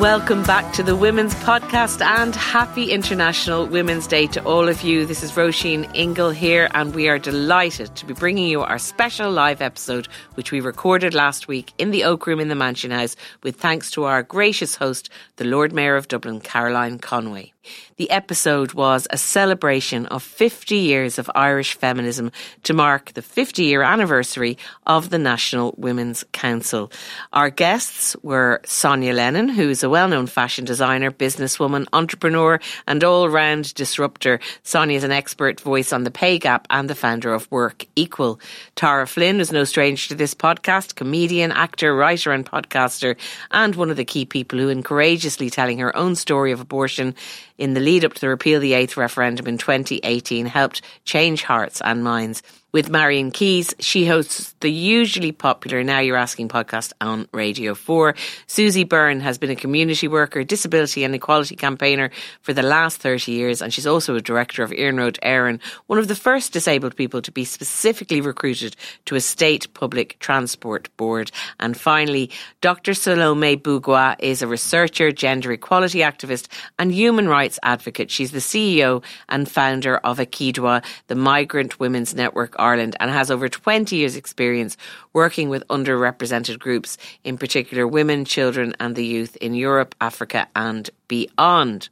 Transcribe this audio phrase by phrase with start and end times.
[0.00, 5.06] Welcome back to the Women's Podcast and happy International Women's Day to all of you.
[5.06, 9.30] This is Roisin Ingle here, and we are delighted to be bringing you our special
[9.30, 13.16] live episode, which we recorded last week in the Oak Room in the Mansion House,
[13.42, 17.52] with thanks to our gracious host, the Lord Mayor of Dublin, Caroline Conroy.
[17.96, 22.30] The episode was a celebration of 50 years of Irish feminism
[22.64, 26.92] to mark the 50 year anniversary of the National Women's Council.
[27.32, 33.02] Our guests were Sonya Lennon, who is a well known fashion designer, businesswoman, entrepreneur, and
[33.02, 34.40] all round disruptor.
[34.62, 38.38] Sonya is an expert voice on the pay gap and the founder of Work Equal.
[38.74, 43.16] Tara Flynn is no stranger to this podcast, comedian, actor, writer, and podcaster,
[43.50, 47.14] and one of the key people who, in courageously telling her own story of abortion,
[47.58, 51.80] in the lead up to the repeal the eighth referendum in 2018 helped change hearts
[51.80, 52.42] and minds.
[52.76, 58.14] With Marian Keyes, she hosts the usually popular Now You're Asking podcast on Radio 4.
[58.46, 62.10] Suzy Byrne has been a community worker, disability and equality campaigner
[62.42, 66.08] for the last 30 years, and she's also a director of Iarnród Éireann, one of
[66.08, 71.30] the first disabled people to be specifically recruited to a state public transport board.
[71.58, 72.92] And finally, Dr.
[72.92, 78.10] Salome Mbugua is a researcher, gender equality activist, and human rights advocate.
[78.10, 83.48] She's the CEO and founder of Akidwa, the Migrant Women's Network Ireland and has over
[83.48, 84.76] 20 years' experience
[85.12, 90.90] working with underrepresented groups, in particular women, children, and the youth in Europe, Africa, and
[91.08, 91.88] beyond.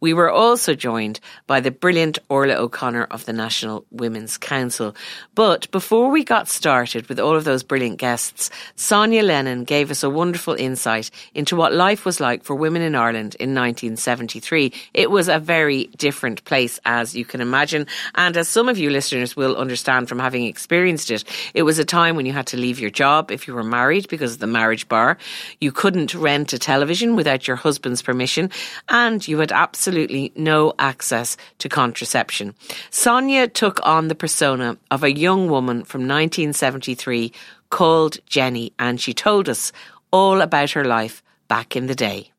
[0.00, 4.94] We were also joined by the brilliant Orla O'Connor of the National Women's Council.
[5.34, 10.02] But before we got started with all of those brilliant guests, Sonya Lennon gave us
[10.02, 14.72] a wonderful insight into what life was like for women in Ireland in 1973.
[14.94, 17.86] It was a very different place, as you can imagine.
[18.14, 21.24] And as some of you listeners will understand from having experienced it,
[21.54, 24.08] it was a time when you had to leave your job if you were married
[24.08, 25.18] because of the marriage bar.
[25.60, 28.50] You couldn't rent a television without your husband's permission,
[28.88, 32.54] and you had absolutely no access to contraception.
[32.90, 37.32] Sonya took on the persona of a young woman from 1973
[37.70, 39.72] called Jenny, and she told us
[40.10, 42.32] all about her life back in the day.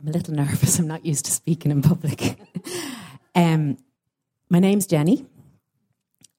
[0.00, 0.78] I'm a little nervous.
[0.78, 2.36] I'm not used to speaking in public.
[3.34, 3.78] um,
[4.50, 5.26] my name's Jenny.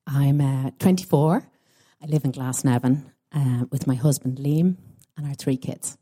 [0.06, 1.48] I'm uh, 24.
[2.02, 4.76] I live in Glasnevin uh, with my husband Liam
[5.16, 5.98] and our three kids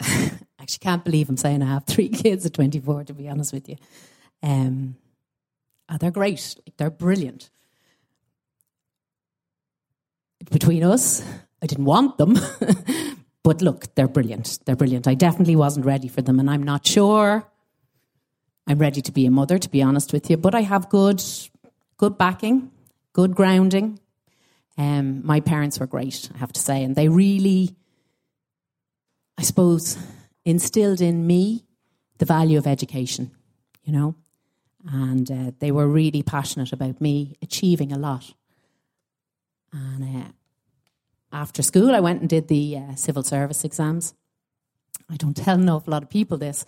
[0.70, 3.68] actually can't believe I'm saying I have three kids at 24, to be honest with
[3.68, 3.76] you.
[4.42, 4.96] Um,
[5.98, 6.56] they're great.
[6.76, 7.50] They're brilliant.
[10.50, 11.24] Between us,
[11.60, 12.38] I didn't want them.
[13.42, 14.60] but look, they're brilliant.
[14.64, 15.08] They're brilliant.
[15.08, 17.44] I definitely wasn't ready for them, and I'm not sure
[18.66, 20.36] I'm ready to be a mother, to be honest with you.
[20.36, 21.22] But I have good,
[21.96, 22.70] good backing,
[23.12, 23.98] good grounding.
[24.78, 27.74] Um, my parents were great, I have to say, and they really,
[29.36, 29.98] I suppose,
[30.50, 31.64] instilled in me
[32.18, 33.30] the value of education,
[33.84, 34.14] you know,
[34.88, 38.34] and uh, they were really passionate about me achieving a lot.
[39.72, 40.28] And uh,
[41.32, 44.14] after school, I went and did the uh, civil service exams.
[45.08, 46.64] I don't tell an awful lot of people this.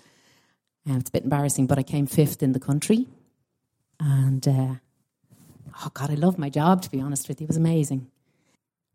[0.84, 3.06] It's a bit embarrassing, but I came fifth in the country.
[4.00, 4.75] And uh,
[5.84, 7.44] oh, God, I love my job, to be honest with you.
[7.44, 8.10] It was amazing.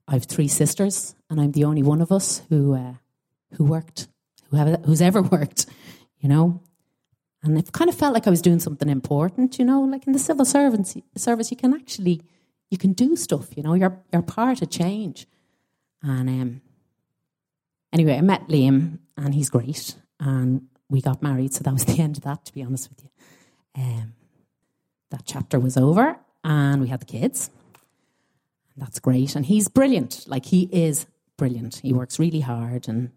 [0.07, 2.93] I have three sisters, and I'm the only one of us who, uh,
[3.53, 4.07] who worked
[4.49, 5.65] who have, who's ever worked,
[6.19, 6.61] you know.
[7.43, 10.13] And it kind of felt like I was doing something important, you know, like in
[10.13, 12.21] the civil service, service you can actually,
[12.69, 15.27] you can do stuff, you know, you're, you're part of change.
[16.01, 16.61] And um,
[17.93, 19.95] anyway, I met Liam and he's great.
[20.19, 23.03] And we got married, so that was the end of that, to be honest with
[23.03, 23.81] you.
[23.81, 24.13] Um,
[25.11, 27.51] that chapter was over and we had the kids.
[28.75, 29.35] That's great.
[29.35, 30.25] And he's brilliant.
[30.27, 31.05] Like, he is
[31.37, 31.77] brilliant.
[31.77, 33.11] He works really hard and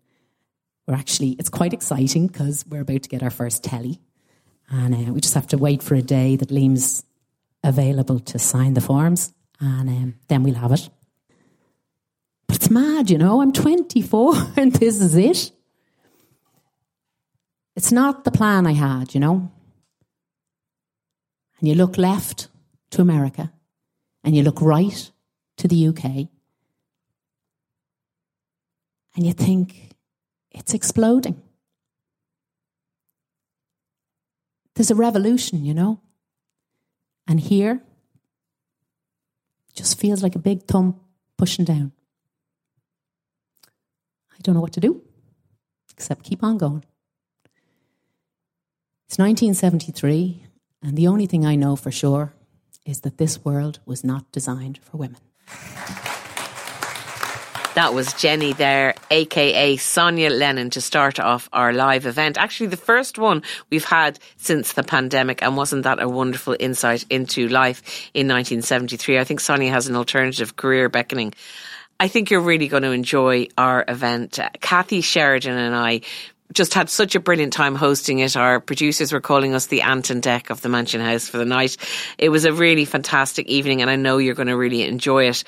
[0.91, 4.01] we're actually, it's quite exciting because we're about to get our first telly.
[4.69, 7.05] And uh, we just have to wait for a day that Liam's
[7.63, 9.33] available to sign the forms.
[9.61, 10.91] And um, then we'll have it.
[12.49, 13.41] But it's mad, you know.
[13.41, 15.53] I'm 24 and this is it.
[17.77, 19.49] It's not the plan I had, you know.
[21.61, 22.49] And you look left
[22.91, 23.53] to America
[24.25, 25.13] and you look right
[25.59, 26.05] to the UK
[29.15, 29.90] and you think
[30.51, 31.41] it's exploding.
[34.75, 36.01] There's a revolution, you know.
[37.27, 37.83] And here,
[39.75, 41.01] just feels like a big thumb
[41.37, 41.93] pushing down.
[44.33, 45.03] I don't know what to do
[46.01, 46.85] except keep on going.
[49.07, 50.47] It's 1973,
[50.83, 52.33] and the only thing I know for sure
[52.87, 55.21] is that this world was not designed for women.
[57.77, 62.37] That was Jenny there, aka Sonya Lennon, to start off our live event.
[62.37, 67.05] Actually, the first one we've had since the pandemic, and wasn't that a wonderful insight
[67.11, 69.19] into life in 1973?
[69.19, 71.33] I think Sonya has an alternative career beckoning.
[72.01, 74.41] I think you're really going to enjoy our event.
[74.61, 76.01] Kathy Sheridan and I
[76.53, 78.37] just had such a brilliant time hosting it.
[78.37, 81.45] Our producers were calling us the Ant and Dec of the Mansion House for the
[81.45, 81.77] night.
[82.19, 85.45] It was a really fantastic evening, and I know you're going to really enjoy it.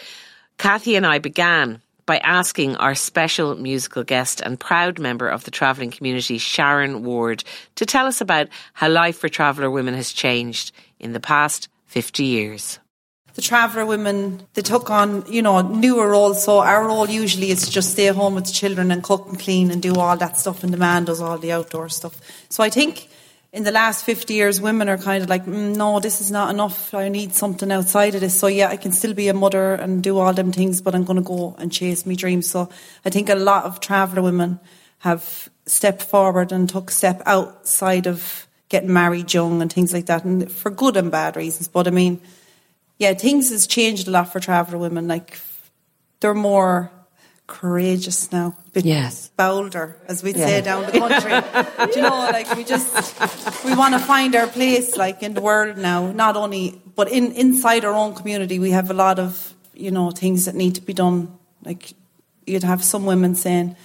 [0.57, 5.51] Kathy and I began by asking our special musical guest and proud member of the
[5.51, 7.45] travelling community, Sharyn Ward,
[7.77, 12.25] to tell us about how life for traveller women has changed in the past 50
[12.25, 12.79] years.
[13.35, 16.45] The traveller women, they took on, you know, newer roles.
[16.45, 19.39] So our role usually is to just stay home with the children and cook and
[19.39, 22.21] clean and do all that stuff, and the man does all the outdoor stuff.
[22.51, 23.09] So I think
[23.53, 26.49] in the last 50 years, women are kind of like, mm, no, this is not
[26.51, 26.95] enough.
[26.95, 28.39] I need something outside of this.
[28.39, 31.05] So, yeah, I can still be a mother and do all them things, but I'm
[31.05, 32.49] going to go and chase my dreams.
[32.49, 32.71] So,
[33.05, 34.59] I think a lot of traveller women
[35.01, 40.07] have stepped forward and took a step outside of getting married young and things like
[40.07, 41.69] that, and for good and bad reasons.
[41.69, 42.23] But I mean,
[42.99, 45.07] yeah, things has changed a lot for traveller women.
[45.07, 45.39] Like,
[46.21, 46.91] they're more
[47.47, 49.31] courageous now, a bit yes.
[49.37, 50.47] bolder, as we'd yeah.
[50.47, 51.87] say down the country.
[51.93, 55.43] Do you know, like we just we want to find our place, like in the
[55.43, 56.13] world now.
[56.13, 60.11] Not only, but in inside our own community, we have a lot of you know
[60.11, 61.39] things that need to be done.
[61.65, 61.95] Like
[62.47, 63.77] you'd have some women saying,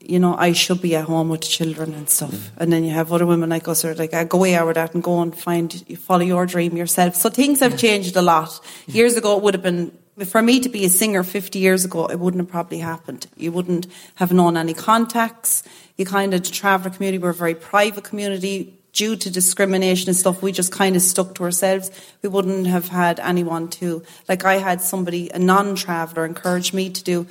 [0.00, 2.32] you know, I should be at home with the children and stuff.
[2.32, 2.50] Mm.
[2.58, 4.68] And then you have other women like us who are like, I go away out
[4.68, 7.14] of that and go and find, follow your dream yourself.
[7.14, 8.60] So things have changed a lot.
[8.86, 12.06] Years ago, it would have been for me to be a singer 50 years ago,
[12.06, 13.26] it wouldn't have probably happened.
[13.36, 15.62] You wouldn't have known any contacts.
[15.96, 18.78] You kind of, the traveller community, we're a very private community.
[18.92, 21.90] Due to discrimination and stuff, we just kind of stuck to ourselves.
[22.22, 27.02] We wouldn't have had anyone to, like I had somebody, a non-traveller, encourage me to
[27.02, 27.26] do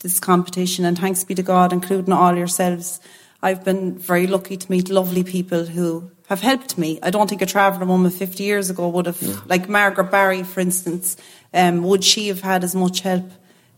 [0.00, 3.00] this competition and thanks be to God, including all yourselves.
[3.42, 6.98] I've been very lucky to meet lovely people who have helped me.
[7.02, 9.36] I don't think a traveller woman 50 years ago would have, yeah.
[9.46, 11.16] like Margaret Barry, for instance,
[11.56, 13.24] um, would she have had as much help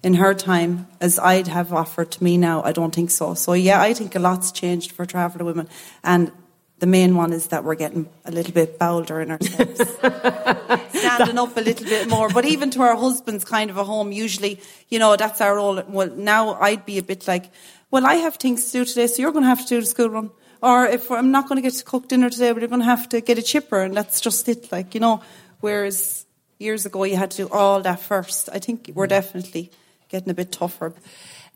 [0.02, 2.62] in her time as I'd have offered to me now?
[2.62, 3.34] I don't think so.
[3.34, 5.68] So, yeah, I think a lot's changed for traveller women.
[6.02, 6.32] And
[6.80, 9.80] the main one is that we're getting a little bit bolder in ourselves,
[10.98, 12.28] standing up a little bit more.
[12.28, 15.82] But even to our husbands, kind of a home, usually, you know, that's our role.
[15.88, 17.50] Well, now I'd be a bit like,
[17.90, 19.86] well, I have things to do today, so you're going to have to do the
[19.86, 20.30] school run.
[20.62, 22.86] Or if I'm not going to get to cook dinner today, but you're going to
[22.86, 24.70] have to get a chipper, and that's just it.
[24.70, 25.22] Like, you know,
[25.60, 26.26] whereas
[26.58, 28.48] years ago you had to do all that first.
[28.52, 29.70] I think we're definitely
[30.08, 30.92] getting a bit tougher.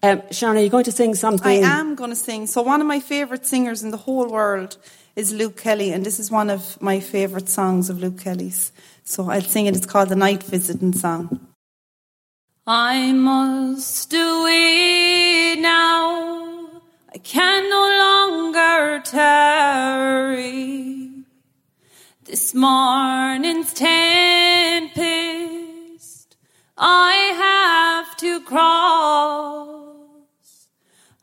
[0.03, 1.65] Um, Sharyn, are you going to sing something?
[1.65, 2.47] I am going to sing.
[2.47, 4.77] So one of my favourite singers in the whole world
[5.15, 8.73] is Luke Kelly, and this is one of my favourite songs of Luke Kelly's.
[9.05, 9.77] So I'll sing it.
[9.77, 11.41] It's called the Night Visiting Song.
[12.67, 16.83] I must do it now.
[17.15, 20.92] I can no longer tarry.
[22.33, 24.97] This morning's tempest
[26.79, 27.13] I
[27.45, 29.99] have to cross.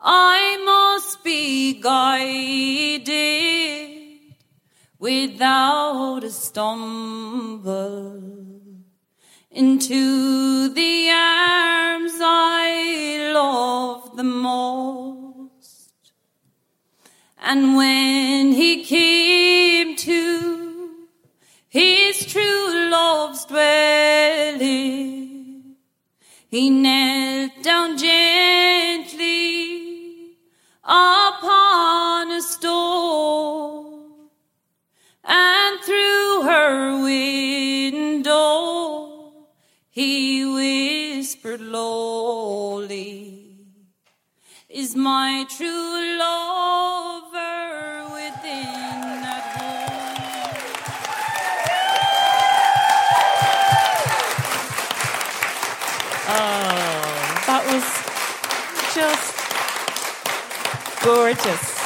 [0.00, 3.08] I must be guided
[5.00, 8.22] without a stumble
[9.50, 16.12] into the arms I love the most.
[17.36, 20.59] And when he came to
[21.70, 24.96] his true love's dwelling.
[26.48, 29.30] He knelt down gently
[30.82, 34.30] upon a stone,
[35.22, 38.40] and through her window
[39.90, 43.46] he whispered lowly,
[44.68, 47.09] Is my true lover
[56.32, 57.84] Oh, that was
[58.94, 59.34] just
[61.04, 61.80] gorgeous.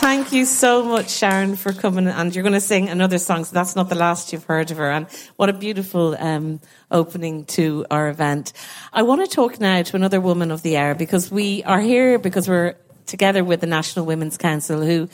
[0.00, 2.08] Thank you so much, Sharyn, for coming.
[2.08, 4.76] And you're going to sing another song, so that's not the last you've heard of
[4.78, 4.90] her.
[4.90, 6.60] And what a beautiful um,
[6.90, 8.52] opening to our event.
[8.92, 12.18] I want to talk now to another woman of the air because we are here
[12.18, 12.74] because we're
[13.06, 15.08] together with the National Women's Council, who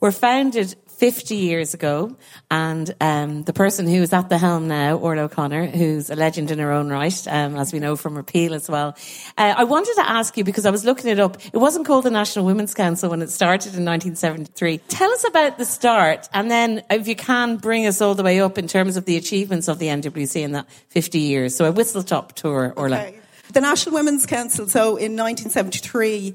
[0.00, 2.14] were founded 50 years ago.
[2.50, 6.50] And um, the person who is at the helm now, Orla O'Connor, who's a legend
[6.50, 8.94] in her own right, um, as we know from Repeal as well.
[9.38, 12.04] Uh, I wanted to ask you, because I was looking it up, it wasn't called
[12.04, 14.76] the National Women's Council when it started in 1973.
[14.88, 18.38] Tell us about the start, and then if you can bring us all the way
[18.38, 21.56] up in terms of the achievements of the NWC in that 50 years.
[21.56, 22.98] So a whistle top tour, Orla.
[22.98, 23.20] Okay.
[23.54, 26.34] The National Women's Council, so in 1973,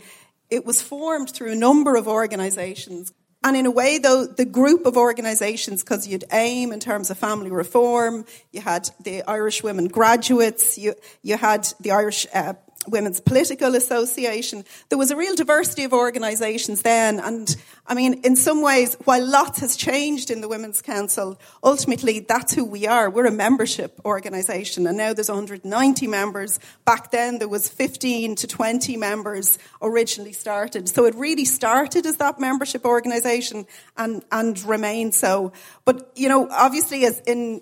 [0.50, 3.14] it was formed through a number of organisations
[3.46, 7.20] and in a way, though, the group of organisations, because you'd aim in terms of
[7.20, 12.54] family reform, you had the Irish Women Graduates, you, you had the Irish uh,
[12.88, 14.64] Women's Political Association.
[14.90, 17.20] There was a real diversity of organisations then.
[17.20, 17.56] And
[17.88, 22.54] I mean, in some ways, while lots has changed in the Women's Council, ultimately that's
[22.54, 23.10] who we are.
[23.10, 24.88] We're a membership organisation.
[24.88, 26.60] And now there's 190 members.
[26.86, 30.90] Back then there was 15 to 20 members originally started.
[30.90, 33.66] So it really started as that membership organisation
[33.98, 35.54] and, and remained so.
[35.86, 37.62] But, you know, obviously as in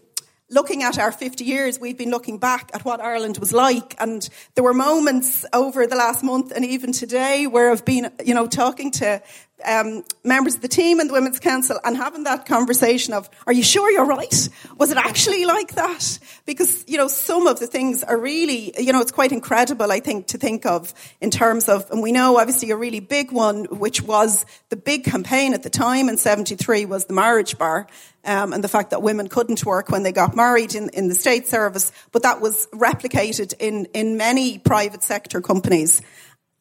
[0.50, 3.96] looking at our 50 years, we've been looking back at what Ireland was like.
[4.00, 8.34] And there were moments over the last month and even today where I've been, you
[8.34, 9.22] know, talking to
[9.66, 13.54] um, members of the team and the Women's Council and having that conversation of, are
[13.54, 14.50] you sure you're right?
[14.78, 16.20] Was it actually like that?
[16.46, 20.00] Because, you know, some of the things are really, you know, it's quite incredible, I
[20.00, 23.66] think, to think of in terms of, and we know obviously a really big one,
[23.66, 27.88] which was the big campaign at the time in 73 was the marriage bar.
[28.26, 31.14] Um, and the fact that women couldn't work when they got married in, in the
[31.14, 36.02] state service, but that was replicated in, in many private sector companies.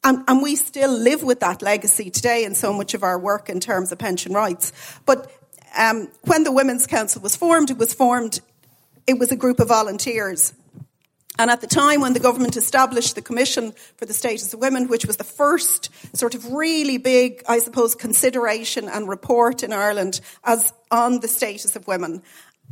[0.03, 3.49] And, and, we still live with that legacy today in so much of our work
[3.49, 4.73] in terms of pension rights.
[5.05, 5.31] But
[5.77, 8.41] um, when the Women's Council was formed, it was formed,
[9.07, 10.53] it was a group of volunteers.
[11.39, 14.87] And at the time when the government established the Commission for the Status of Women,
[14.87, 20.21] which was the first sort of really big, I suppose, consideration and report in Ireland
[20.43, 22.21] as on the status of women.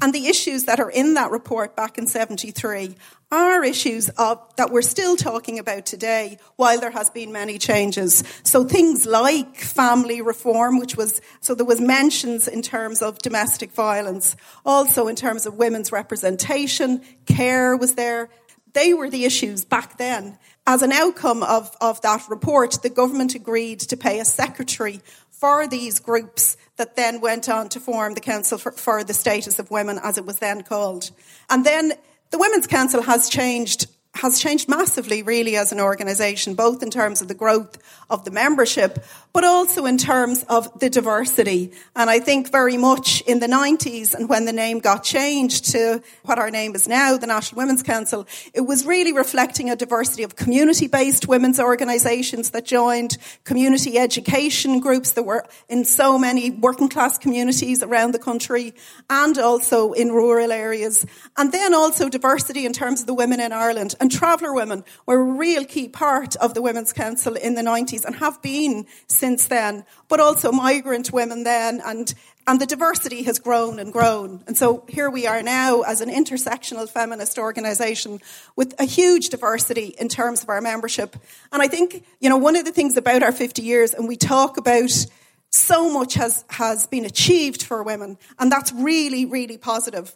[0.02, 2.96] And the issues that are in that report back in 73
[3.32, 8.24] are issues of, that we're still talking about today while there has been many changes.
[8.44, 13.72] So things like family reform, which was, so there was mentions in terms of domestic
[13.72, 14.36] violence,
[14.66, 18.30] also in terms of women's representation, care was there.
[18.74, 20.38] They were the issues back then.
[20.68, 25.68] As an outcome of, of that report, the government agreed to pay a secretary for
[25.68, 29.72] these groups that then went on to form the Council for, for the Status of
[29.72, 31.12] Women, as it was then called.
[31.50, 31.94] And then
[32.32, 37.22] the Women's Council has changed has changed massively, really, as an organisation, both in terms
[37.22, 37.78] of the growth
[38.10, 41.72] of the membership, but also in terms of the diversity.
[41.96, 46.04] And I think very much in the 90s and when the name got changed to
[46.24, 50.24] what our name is now, the National Women's Council, it was really reflecting a diversity
[50.24, 56.90] of community-based women's organisations that joined, community education groups that were in so many working
[56.90, 58.74] class communities around the country
[59.10, 61.06] and also in rural areas.
[61.38, 65.22] And then also diversity in terms of the women in Ireland and traveller women were
[65.22, 69.48] a real key part of the Women's Council in the 90s and have been since
[69.48, 72.14] then, but also migrant women then and
[72.48, 74.44] and the diversity has grown and grown.
[74.48, 78.20] And so here we are now as an intersectional feminist organisation
[78.56, 81.16] with a huge diversity in terms of our membership.
[81.52, 84.16] And I think, you know, one of the things about our 50 years, and we
[84.16, 85.06] talk about
[85.52, 90.16] so much has, has been achieved for women, and that's really, really positive.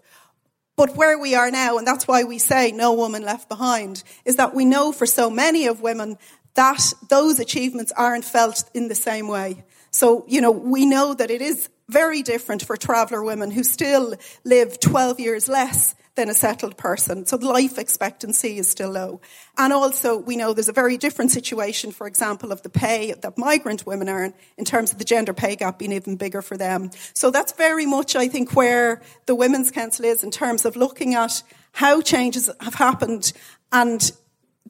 [0.78, 4.36] But where we are now, and that's why we say no woman left behind, is
[4.36, 6.18] that we know for so many of women
[6.56, 9.64] that those achievements aren't felt in the same way.
[9.92, 14.16] So, you know, we know that it is very different for traveller women who still
[14.44, 17.26] live 12 years less than a settled person.
[17.26, 19.22] So the life expectancy is still low.
[19.58, 23.38] And also, we know there's a very different situation, for example, of the pay that
[23.38, 26.90] migrant women earn in terms of the gender pay gap being even bigger for them.
[27.14, 31.16] So that's very much, I think, where the Women's Council is in terms of looking
[31.16, 31.44] at
[31.74, 33.34] how changes have happened
[33.72, 34.12] and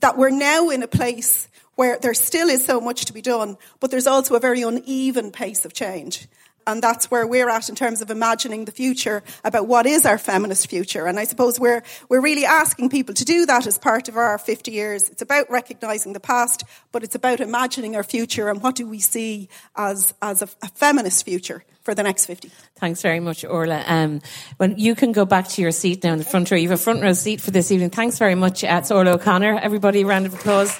[0.01, 3.57] that we're now in a place where there still is so much to be done,
[3.79, 6.27] but there's also a very uneven pace of change
[6.67, 10.17] and that's where we're at in terms of imagining the future about what is our
[10.17, 11.05] feminist future.
[11.05, 14.37] And I suppose we're, we're really asking people to do that as part of our
[14.37, 15.09] 50 years.
[15.09, 18.99] It's about recognizing the past, but it's about imagining our future and what do we
[18.99, 22.49] see as, as a, a feminist future for the next 50.
[22.77, 23.83] Thanks very much, Orla.
[23.85, 24.21] Um,
[24.57, 26.79] when you can go back to your seat now in the front row, you have
[26.79, 27.91] a front row seat for this evening.
[27.91, 28.63] Thanks very much.
[28.63, 29.59] Uh, it's Orla O'Connor.
[29.59, 30.75] Everybody, round of applause.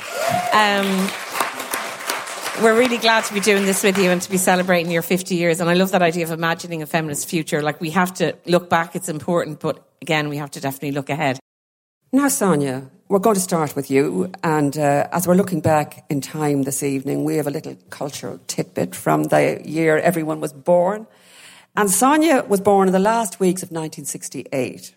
[0.51, 1.09] Um,
[2.61, 5.35] we're really glad to be doing this with you and to be celebrating your 50
[5.35, 5.59] years.
[5.59, 7.61] And I love that idea of imagining a feminist future.
[7.61, 11.09] Like we have to look back, it's important, but again, we have to definitely look
[11.09, 11.39] ahead.
[12.13, 14.31] Now, Sonya, we're going to start with you.
[14.43, 18.39] And uh, as we're looking back in time this evening, we have a little cultural
[18.47, 21.07] tidbit from the year everyone was born.
[21.75, 24.95] And Sonya was born in the last weeks of 1968.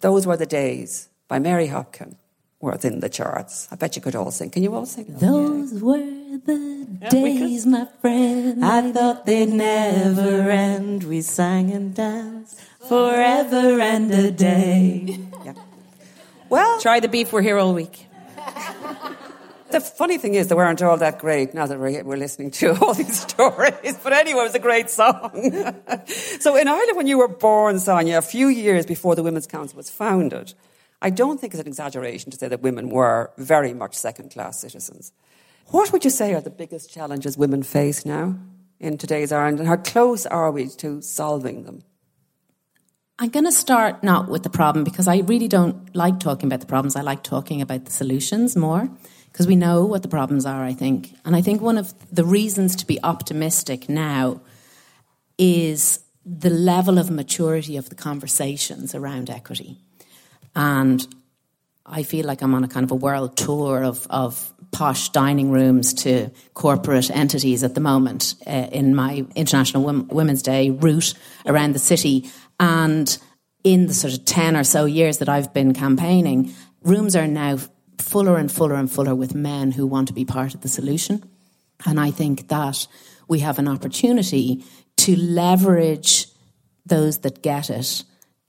[0.00, 2.16] Those were the days by Mary Hopkin
[2.64, 3.68] were in the charts.
[3.70, 4.50] I bet you could all sing.
[4.50, 5.06] Can you all sing?
[5.08, 8.64] Those were the yeah, days, my friend.
[8.64, 11.04] I thought they'd never end.
[11.04, 15.20] We sang and danced forever and a day.
[15.44, 15.52] Yeah.
[16.48, 17.30] Well, try the beef.
[17.30, 18.06] We're here all week.
[19.74, 22.78] The funny thing is, they weren't all that great now that we're, we're listening to
[22.80, 23.98] all these stories.
[24.04, 25.32] But anyway, it was a great song.
[26.06, 29.76] so in Ireland, when you were born, Sonya, a few years before the Women's Council
[29.76, 30.54] was founded,
[31.04, 34.58] I don't think it's an exaggeration to say that women were very much second class
[34.58, 35.12] citizens.
[35.66, 38.36] What would you say are the biggest challenges women face now
[38.80, 41.82] in today's Ireland, and how close are we to solving them?
[43.18, 46.60] I'm going to start not with the problem because I really don't like talking about
[46.60, 46.96] the problems.
[46.96, 48.88] I like talking about the solutions more
[49.30, 51.14] because we know what the problems are, I think.
[51.26, 54.40] And I think one of the reasons to be optimistic now
[55.36, 59.83] is the level of maturity of the conversations around equity.
[60.54, 61.06] And
[61.86, 65.50] I feel like I'm on a kind of a world tour of, of posh dining
[65.50, 71.14] rooms to corporate entities at the moment uh, in my International Women's Day route
[71.46, 72.30] around the city.
[72.58, 73.16] And
[73.62, 77.58] in the sort of 10 or so years that I've been campaigning, rooms are now
[77.98, 81.22] fuller and fuller and fuller with men who want to be part of the solution.
[81.86, 82.86] And I think that
[83.28, 84.64] we have an opportunity
[84.98, 86.26] to leverage
[86.86, 88.04] those that get it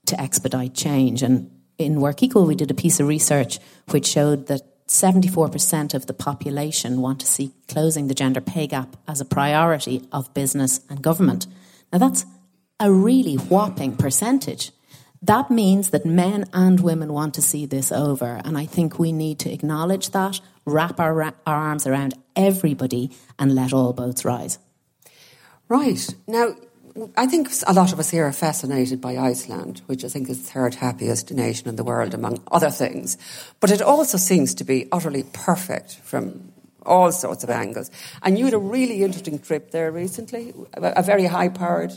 [0.07, 1.23] to expedite change.
[1.23, 6.05] And in Work Equal, we did a piece of research which showed that 74% of
[6.05, 10.81] the population want to see closing the gender pay gap as a priority of business
[10.89, 11.47] and government.
[11.91, 12.25] Now, that's
[12.79, 14.71] a really whopping percentage.
[15.21, 18.41] That means that men and women want to see this over.
[18.45, 23.55] And I think we need to acknowledge that, wrap our, our arms around everybody, and
[23.55, 24.59] let all boats rise.
[25.67, 26.07] Right.
[26.27, 26.55] Now,
[27.17, 30.41] I think a lot of us here are fascinated by Iceland, which I think is
[30.41, 33.17] the third happiest nation in the world, among other things.
[33.59, 36.53] But it also seems to be utterly perfect from
[36.85, 37.91] all sorts of angles.
[38.23, 41.91] And you had a really interesting trip there recently, a very high powered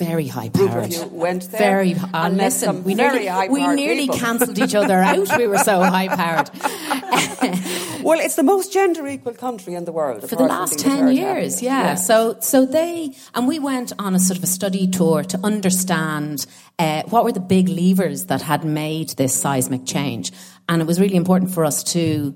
[0.00, 0.92] very high powered.
[0.92, 1.60] You went there.
[1.60, 1.94] Very.
[1.94, 5.36] Uh, listen, we nearly, we nearly cancelled each other out.
[5.36, 6.50] We were so high powered.
[8.02, 11.62] well, it's the most gender equal country in the world for the last ten years.
[11.62, 11.82] Yeah.
[11.82, 11.94] yeah.
[11.94, 16.46] So, so they and we went on a sort of a study tour to understand
[16.78, 20.32] uh, what were the big levers that had made this seismic change,
[20.68, 22.34] and it was really important for us to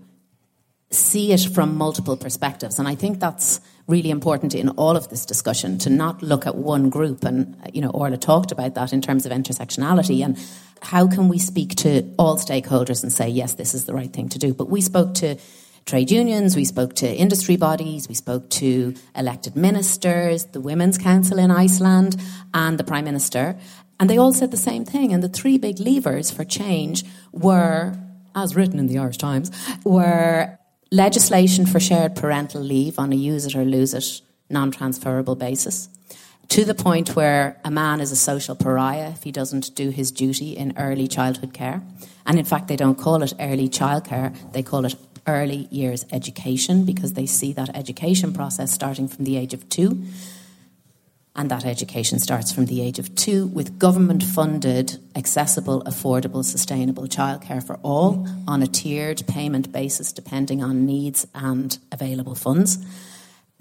[0.90, 2.78] see it from multiple perspectives.
[2.78, 6.56] And I think that's really important in all of this discussion to not look at
[6.56, 7.24] one group.
[7.24, 10.38] And, uh, you know, Orla talked about that in terms of intersectionality and
[10.80, 14.28] how can we speak to all stakeholders and say, yes, this is the right thing
[14.30, 14.54] to do.
[14.54, 15.36] But we spoke to
[15.86, 21.38] trade unions, we spoke to industry bodies, we spoke to elected ministers, the Women's Council
[21.38, 22.16] in Iceland,
[22.54, 23.56] and the Prime Minister.
[24.00, 25.12] And they all said the same thing.
[25.12, 27.94] And the three big levers for change were,
[28.34, 29.50] as written in the Irish Times,
[29.84, 30.58] were
[30.94, 35.88] legislation for shared parental leave on a use it or lose it non transferable basis,
[36.48, 40.12] to the point where a man is a social pariah if he doesn't do his
[40.12, 41.82] duty in early childhood care.
[42.26, 44.94] And in fact, they don't call it early childcare, they call it
[45.26, 50.04] early years education because they see that education process starting from the age of two
[51.36, 57.04] and that education starts from the age of two with government funded, accessible, affordable, sustainable
[57.04, 62.78] childcare for all on a tiered payment basis depending on needs and available funds.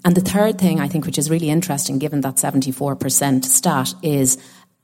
[0.04, 4.38] And the third thing I think, which is really interesting given that 74% stat, is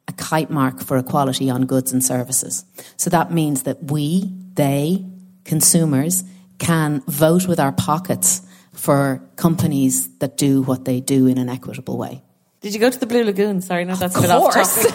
[0.09, 2.65] a kite mark for equality on goods and services.
[2.97, 5.05] So that means that we, they,
[5.45, 6.25] consumers,
[6.59, 11.97] can vote with our pockets for companies that do what they do in an equitable
[11.97, 12.23] way.
[12.61, 13.63] Did you go to the Blue Lagoon?
[13.63, 14.93] Sorry, no, that's of a bit off topic.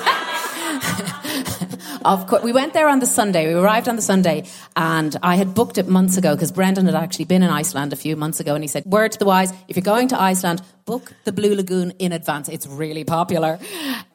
[2.05, 3.47] of course, we went there on the Sunday.
[3.47, 4.43] We arrived on the Sunday,
[4.75, 7.95] and I had booked it months ago because Brendan had actually been in Iceland a
[7.95, 10.61] few months ago, and he said, "Word to the wise: if you're going to Iceland,
[10.85, 12.49] book the Blue Lagoon in advance.
[12.49, 13.57] It's really popular."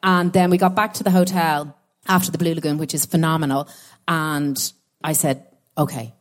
[0.01, 1.75] And then we got back to the hotel
[2.07, 3.67] after the Blue Lagoon, which is phenomenal,
[4.07, 4.57] and
[5.03, 5.45] I said,
[5.77, 6.13] "Okay,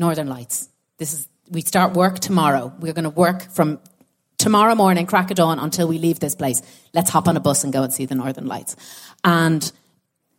[0.00, 0.68] Northern Lights.
[0.98, 2.72] This is." We start work tomorrow.
[2.80, 3.78] We're going to work from
[4.38, 6.60] tomorrow morning, crack of dawn, until we leave this place.
[6.92, 8.76] Let's hop on a bus and go and see the Northern Lights.
[9.22, 9.70] And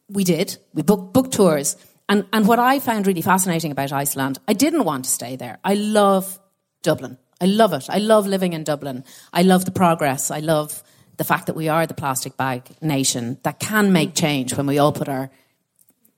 [0.10, 0.58] we did.
[0.74, 1.78] We booked, booked tours.
[2.10, 5.58] And, and what I found really fascinating about Iceland, I didn't want to stay there.
[5.64, 6.40] I love
[6.84, 7.18] Dublin.
[7.40, 7.86] I I love it.
[7.92, 9.04] I love living in Dublin.
[9.32, 10.32] I love the progress.
[10.32, 10.82] I love
[11.18, 14.80] the fact that we are the plastic bag nation that can make change when we
[14.80, 15.30] all put our,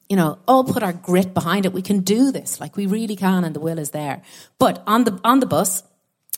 [0.08, 1.74] you know, all put our grit behind it.
[1.74, 2.62] We can do this.
[2.62, 4.22] Like we really can, and the will is there.
[4.58, 5.84] But on the on the bus,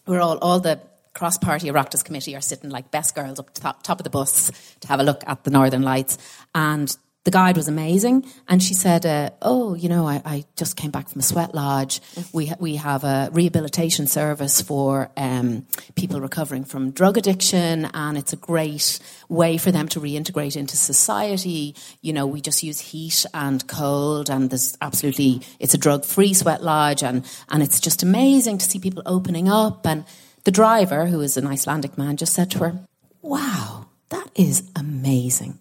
[0.08, 0.80] we're all all the
[1.14, 4.52] cross party Oireachtas committee are sitting like best girls up top, top of the bus
[4.82, 6.18] to have a look at the Northern Lights,
[6.54, 6.96] and
[7.26, 8.26] the guide was amazing.
[8.48, 11.54] And she said, uh, "Oh, you know, I, I, just came back from a sweat
[11.54, 12.02] lodge.
[12.32, 18.18] We ha- we have a rehabilitation service for um, people recovering from drug addiction, and
[18.18, 21.76] it's a great way for them to reintegrate into society.
[22.02, 26.34] You know, we just use heat and cold, and there's absolutely it's a drug free
[26.34, 29.86] sweat lodge, and and it's just amazing to see people opening up.
[29.86, 30.06] And
[30.50, 32.80] the driver, who is an Icelandic man, just said to her,
[33.22, 35.60] "Wow, that is amazing."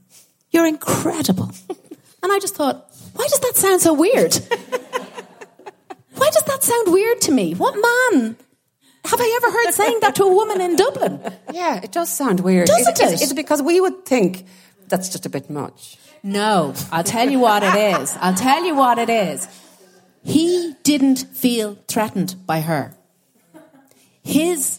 [0.50, 1.50] You're incredible.
[2.20, 2.76] And I just thought,
[3.14, 4.34] why does that sound so weird?
[6.20, 7.54] why does that sound weird to me?
[7.54, 8.36] What man
[9.04, 11.20] have I ever heard saying that to a woman in Dublin?
[11.52, 12.66] Yeah, it does sound weird.
[12.66, 13.22] Doesn't it?
[13.22, 14.46] It because we would think
[14.88, 15.96] that's just a bit much?
[16.24, 18.16] No, I'll tell you what it is.
[18.20, 19.46] I'll tell you what it is.
[20.24, 22.97] He didn't feel threatened by her.
[24.28, 24.78] His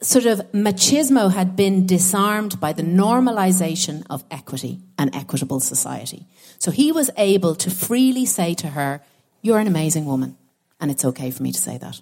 [0.00, 6.26] sort of machismo had been disarmed by the normalization of equity and equitable society.
[6.58, 9.02] So he was able to freely say to her,
[9.40, 10.36] You're an amazing woman,
[10.80, 12.00] and it's okay for me to say that.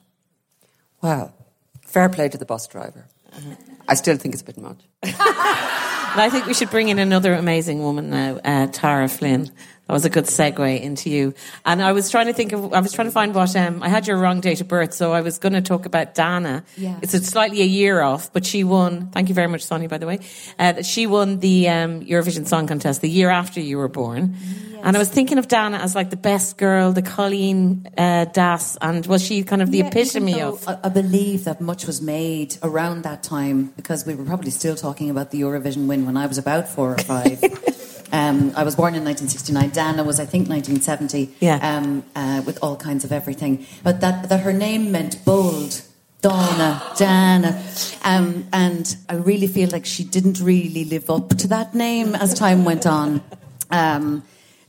[1.03, 1.35] Well,
[1.85, 3.07] fair play to the bus driver.
[3.87, 4.81] I still think it's a bit much.
[6.13, 9.53] And I think we should bring in another amazing woman now, uh, Tara Flynn.
[9.91, 11.35] That was a good segue into you.
[11.67, 13.89] And I was trying to think of, I was trying to find what, um, I
[13.89, 16.63] had your wrong date of birth, so I was going to talk about Dana.
[16.77, 17.01] Yeah.
[17.03, 19.99] It's a slightly a year off, but she won, thank you very much, Sonya, by
[19.99, 20.21] the way.
[20.61, 24.37] Uh, she won the um, Eurovision Song Contest the year after you were born.
[24.85, 28.77] And I was thinking of Dana as like the best girl, the Colleen uh, Das,
[28.81, 30.69] and was she kind of the Yeah, epitome of.
[30.69, 34.77] I, I believe that much was made around that time because we were probably still
[34.77, 37.43] talking about the Eurovision win when I was about four or five.
[38.13, 39.71] um, I was born in 1969.
[39.71, 41.35] Dana was, I think, 1970.
[41.41, 41.57] Yeah.
[41.57, 45.83] Um, uh, with all kinds of everything, but that that her name meant bold.
[46.23, 47.65] Donna, Dana,
[48.05, 52.35] um, and I really feel like she didn't really live up to that name as
[52.35, 53.23] time went on.
[53.71, 54.23] Um,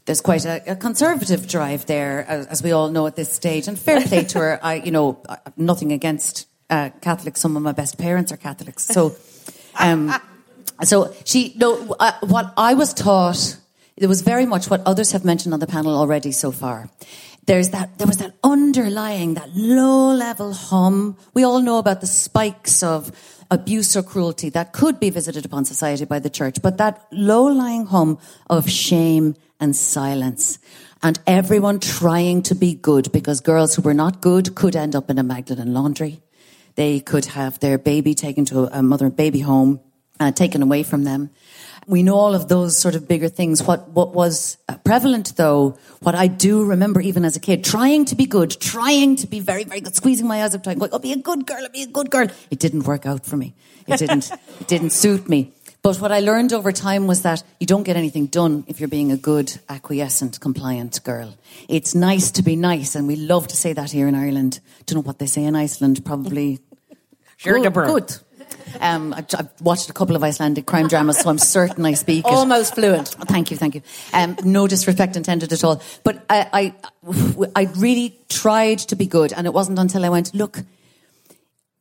[0.06, 3.68] there's quite a, a conservative drive there, as, as we all know at this stage.
[3.68, 4.60] And fair play to her.
[4.64, 5.22] I, you know,
[5.58, 7.42] nothing against uh, Catholics.
[7.42, 9.16] Some of my best parents are Catholics, so,
[9.78, 10.14] um,
[10.84, 11.54] so she.
[11.58, 13.58] No, uh, what I was taught,
[13.98, 16.90] it was very much what others have mentioned on the panel already so far.
[17.46, 17.98] There's that.
[17.98, 21.18] There was that underlying, that low-level hum.
[21.34, 23.12] We all know about the spikes of
[23.50, 27.86] abuse or cruelty that could be visited upon society by the church, but that low-lying
[27.88, 28.18] hum
[28.50, 30.58] of shame and silence.
[31.04, 35.10] And everyone trying to be good because girls who were not good could end up
[35.10, 36.22] in a Magdalene laundry.
[36.76, 39.82] They could have their baby taken to a mother and baby home,
[40.22, 41.30] uh, taken away from them.
[41.88, 43.64] We know all of those sort of bigger things.
[43.64, 48.06] What, what was uh, prevalent though, what I do remember even as a kid, trying
[48.06, 50.92] to be good, trying to be very, very good, squeezing my eyes up, trying, going,
[50.94, 52.28] oh, be a good girl, I'll be a good girl.
[52.52, 53.56] It didn't work out for me.
[53.88, 55.54] It didn't, it didn't suit me.
[55.82, 58.88] But what I learned over time was that you don't get anything done if you're
[58.88, 61.36] being a good, acquiescent, compliant girl.
[61.68, 64.60] It's nice to be nice, and we love to say that here in Ireland.
[64.86, 66.60] Don't know what they say in Iceland, probably.
[67.38, 67.74] Sure, good.
[67.74, 68.18] Good.
[68.80, 72.26] Um, I've, I've watched a couple of Icelandic crime dramas, so I'm certain I speak
[72.26, 72.32] it.
[72.32, 73.10] Almost fluent.
[73.10, 73.82] Thank you, thank you.
[74.14, 75.82] Um, no disrespect intended at all.
[76.04, 76.74] But I,
[77.06, 80.60] I, I really tried to be good, and it wasn't until I went, look,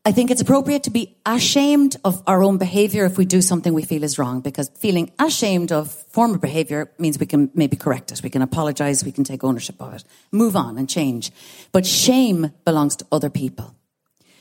[0.02, 3.74] I think it's appropriate to be ashamed of our own behaviour if we do something
[3.74, 8.10] we feel is wrong, because feeling ashamed of former behaviour means we can maybe correct
[8.10, 11.30] it, we can apologise, we can take ownership of it, move on and change.
[11.70, 13.74] But shame belongs to other people.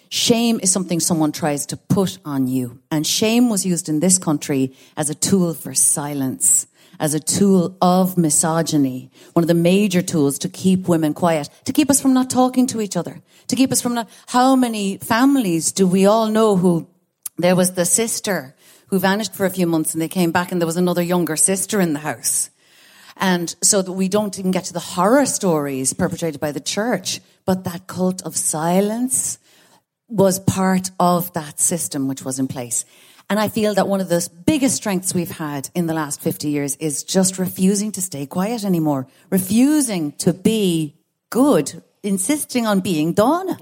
[0.09, 2.79] Shame is something someone tries to put on you.
[2.89, 6.65] And shame was used in this country as a tool for silence,
[6.99, 9.11] as a tool of misogyny.
[9.33, 12.65] One of the major tools to keep women quiet, to keep us from not talking
[12.67, 16.55] to each other, to keep us from not, how many families do we all know
[16.55, 16.87] who
[17.37, 18.55] there was the sister
[18.87, 21.35] who vanished for a few months and they came back and there was another younger
[21.35, 22.49] sister in the house.
[23.15, 27.19] And so that we don't even get to the horror stories perpetrated by the church,
[27.45, 29.37] but that cult of silence,
[30.09, 32.83] was part of that system which was in place.
[33.29, 36.49] And I feel that one of the biggest strengths we've had in the last 50
[36.49, 40.95] years is just refusing to stay quiet anymore, refusing to be
[41.29, 43.57] good insisting on being Donna.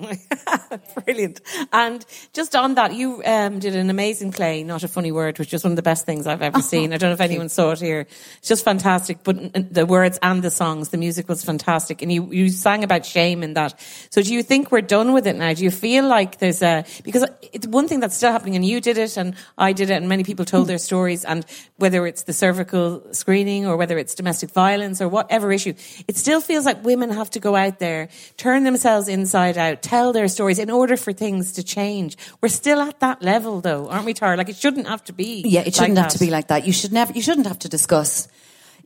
[1.06, 1.42] Brilliant.
[1.74, 5.54] And just on that, you um, did an amazing play, Not a Funny Word, which
[5.54, 6.94] is one of the best things I've ever seen.
[6.94, 8.02] I don't know if anyone saw it here.
[8.38, 9.24] It's just fantastic.
[9.24, 12.02] But the words and the songs, the music was fantastic.
[12.02, 13.80] And you, you sang about shame in that.
[14.10, 15.54] So do you think we're done with it now?
[15.54, 18.82] Do you feel like there's a, because it's one thing that's still happening and you
[18.82, 21.46] did it and I did it and many people told their stories and
[21.78, 25.74] whether it's the cervical screening or whether it's domestic violence or whatever issue,
[26.08, 30.14] it still feels like women have to go out there, turn themselves inside out, tell
[30.14, 32.18] their stories in order for things to change.
[32.42, 34.38] We're still at that level though, aren't we, Tara?
[34.38, 35.44] Like it shouldn't have to be.
[35.46, 36.18] Yeah, it shouldn't like have that.
[36.18, 36.66] to be like that.
[36.66, 38.28] You should never, you shouldn't have to discuss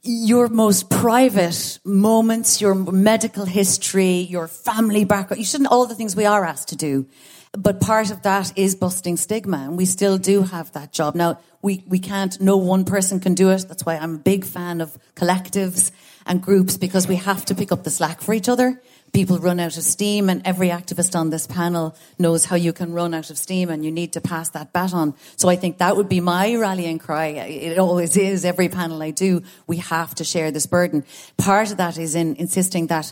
[0.04, 5.40] your most private moments, your medical history, your family background.
[5.40, 7.06] You shouldn't, all the things we are asked to do.
[7.52, 11.16] But part of that is busting stigma, and we still do have that job.
[11.16, 13.66] Now, we, we can't, no one person can do it.
[13.68, 15.92] That's why I'm a big fan of collectives
[16.26, 18.82] and groups because we have to pick up the slack for each other.
[19.14, 22.94] People run out of steam, and every activist on this panel knows how you can
[22.94, 25.14] run out of steam, and you need to pass that baton.
[25.36, 27.28] So I think that would be my rallying cry.
[27.28, 28.46] It always is.
[28.46, 31.04] Every panel I do, we have to share this burden.
[31.38, 33.12] Part of that is in insisting that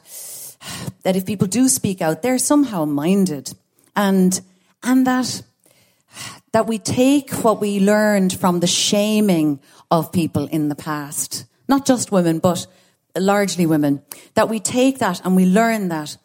[1.04, 3.54] that if people do speak out, they're somehow minded,
[3.96, 4.40] and
[4.84, 5.42] and that
[6.52, 9.60] that we take what we learned from the shaming
[9.92, 12.68] of people in the past, not just women, but
[13.22, 14.02] largely women,
[14.34, 16.18] that we take that and we learn that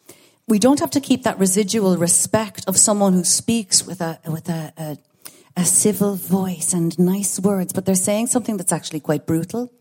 [0.47, 4.47] we don't have to keep that residual respect of someone who speaks with a with
[4.49, 4.97] a, a,
[5.57, 9.71] a civil voice and nice words, but they're saying something that's actually quite brutal.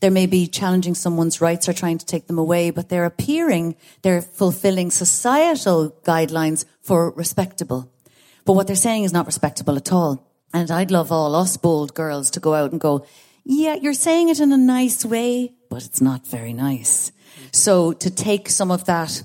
[0.00, 3.74] They may be challenging someone's rights or trying to take them away, but they're appearing,
[4.02, 7.90] they're fulfilling societal guidelines for respectable.
[8.44, 10.24] But what they're saying is not respectable at all.
[10.54, 13.04] And I'd love all us bold girls to go out and go,
[13.44, 17.12] yeah, you're saying it in a nice way, but it's not very nice.
[17.52, 19.22] So to take some of that,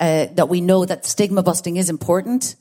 [0.00, 2.56] uh, that we know that stigma busting is important,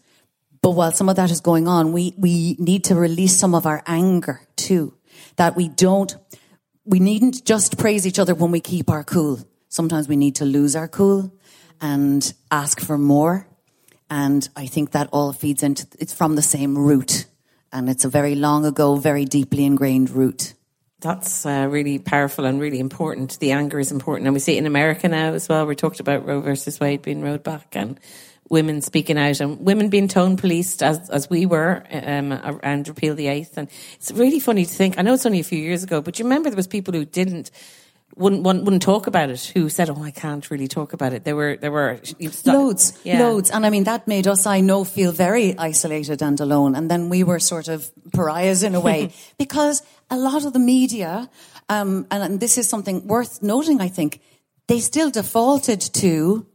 [0.62, 3.65] but while some of that is going on, we, we need to release some of
[3.65, 4.94] our anger too.
[5.38, 6.15] That we don't,
[6.86, 9.39] we needn't just praise each other when we keep our cool.
[9.70, 11.34] Sometimes we need to lose our cool
[11.80, 13.48] and ask for more.
[14.10, 17.26] And I think that all feeds into, it's from the same root.
[17.72, 20.54] And it's a very long ago, very deeply ingrained root.
[21.01, 23.39] That's uh, really powerful and really important.
[23.39, 24.27] The anger is important.
[24.27, 25.65] And we see it in America now as well.
[25.65, 27.99] We talked about Roe versus Wade being rolled back and
[28.49, 33.15] women speaking out and women being tone policed as, as we were um, around Repeal
[33.15, 33.57] the Eighth.
[33.57, 36.19] And it's really funny to think, I know it's only a few years ago, but
[36.19, 37.49] you remember there was people who didn't
[38.15, 39.51] wouldn't wouldn't talk about it.
[39.55, 41.99] Who said, "Oh, I can't really talk about it." There were there were
[42.45, 43.19] loads, yeah.
[43.19, 46.75] loads, and I mean that made us, I know, feel very isolated and alone.
[46.75, 49.81] And then we were sort of pariahs in a way because
[50.12, 51.30] a lot of the media,
[51.69, 54.19] um, and, and this is something worth noting, I think,
[54.67, 56.45] they still defaulted to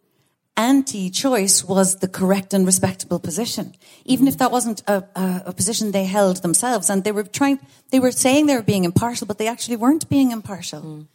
[0.56, 5.92] anti-choice was the correct and respectable position, even if that wasn't a, a, a, position
[5.92, 6.88] they held themselves.
[6.88, 7.58] And they were trying,
[7.90, 10.80] they were saying they were being impartial, but they actually weren't being impartial.
[10.80, 11.06] Mm.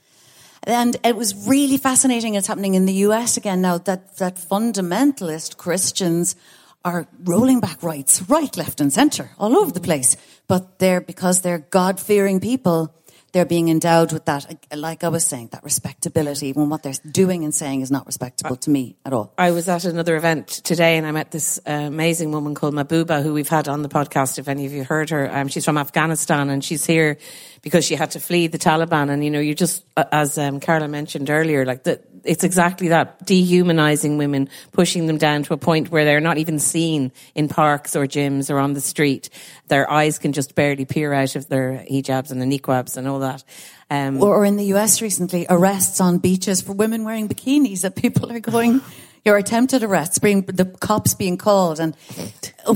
[0.63, 2.35] And it was really fascinating.
[2.35, 6.35] It's happening in the US again now that, that fundamentalist Christians
[6.83, 10.17] are rolling back rights, right, left and center, all over the place.
[10.47, 12.93] But they're, because they're God-fearing people,
[13.31, 17.45] they're being endowed with that, like I was saying, that respectability when what they're doing
[17.45, 19.33] and saying is not respectable to me at all.
[19.37, 23.23] I was at another event today and I met this uh, amazing woman called Mahbouba,
[23.23, 25.33] who we've had on the podcast, if any of you heard her.
[25.33, 27.17] Um, she's from Afghanistan and she's here
[27.61, 29.09] because she had to flee the Taliban.
[29.09, 33.25] And, you know, you just, as um, Carla mentioned earlier, like the, it's exactly that
[33.25, 37.95] dehumanizing women, pushing them down to a point where they're not even seen in parks
[37.95, 39.29] or gyms or on the street.
[39.67, 43.19] Their eyes can just barely peer out of their hijabs and the niqabs and all
[43.19, 43.43] that.
[43.89, 47.95] Um, or, or in the US recently, arrests on beaches for women wearing bikinis that
[47.95, 48.81] people are going,
[49.23, 51.79] your attempted arrests, being, the cops being called.
[51.79, 51.95] And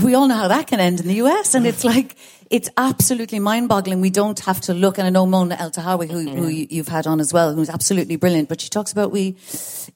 [0.01, 1.55] we all know how that can end in the US.
[1.55, 2.15] And it's like,
[2.51, 4.01] it's absolutely mind-boggling.
[4.01, 6.73] We don't have to look, and I know Mona Eltahawy, who, who mm-hmm.
[6.73, 8.49] you've had on as well, who's absolutely brilliant.
[8.49, 9.35] But she talks about we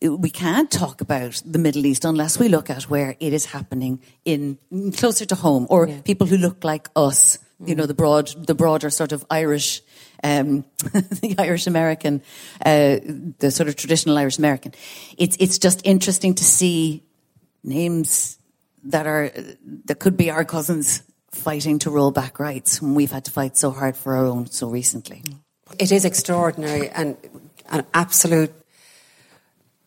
[0.01, 4.01] we can't talk about the Middle East unless we look at where it is happening
[4.25, 4.57] in
[4.97, 6.01] closer to home, or yeah.
[6.01, 7.38] people who look like us.
[7.65, 9.81] You know, the broad, the broader sort of Irish,
[10.23, 10.63] um,
[11.21, 12.21] the Irish American,
[12.65, 12.97] uh,
[13.39, 14.73] the sort of traditional Irish American.
[15.17, 17.03] It's it's just interesting to see
[17.63, 18.37] names
[18.85, 19.31] that are
[19.85, 23.57] that could be our cousins fighting to roll back rights when we've had to fight
[23.57, 25.23] so hard for our own so recently.
[25.77, 27.17] It is extraordinary and
[27.69, 28.51] an absolute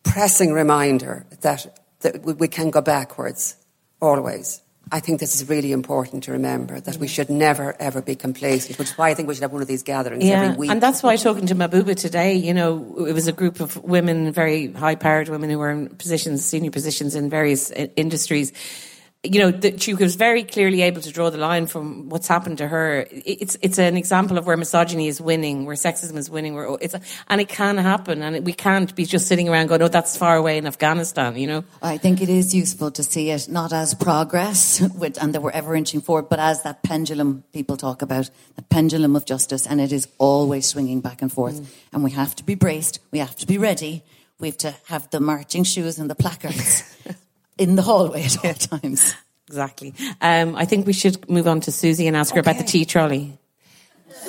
[0.03, 3.57] pressing reminder that, that we can go backwards
[4.01, 4.63] always.
[4.93, 8.79] I think this is really important to remember that we should never ever be complacent,
[8.79, 10.71] which is why I think we should have one of these gatherings every week.
[10.71, 14.31] And that's why talking to Mahbouba today, you know, it was a group of women,
[14.33, 18.53] very high powered women who were in positions, senior positions in various industries
[19.25, 22.59] you know, that she was very clearly able to draw the line from what's happened
[22.59, 23.07] to her.
[23.11, 26.97] It's it's an example of where misogyny is winning, where sexism is winning, where it's
[27.29, 30.37] and it can happen, and we can't be just sitting around going, "Oh, that's far
[30.37, 31.65] away in Afghanistan," you know.
[31.81, 35.53] I think it is useful to see it not as progress, with, and that we're
[35.53, 39.81] ever inching forward, but as that pendulum people talk about, the pendulum of justice, and
[39.81, 41.67] it is always swinging back and forth, mm.
[41.93, 44.03] and we have to be braced, we have to be ready,
[44.41, 46.83] we have to have the marching shoes and the placards.
[47.59, 49.15] in the hallway at all times.
[49.49, 49.95] Exactly.
[50.21, 52.85] Um, I think we should move on to Suzy and ask her about the tea
[52.85, 53.39] trolley.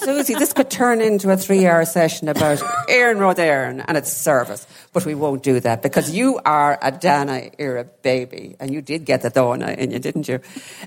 [0.00, 2.58] Suzy, this could turn into a three hour session about
[2.88, 7.50] Iarnród Éireann and its service, but we won't do that because you are a Dana
[7.58, 10.40] era baby and you did get the Donna in you, didn't you?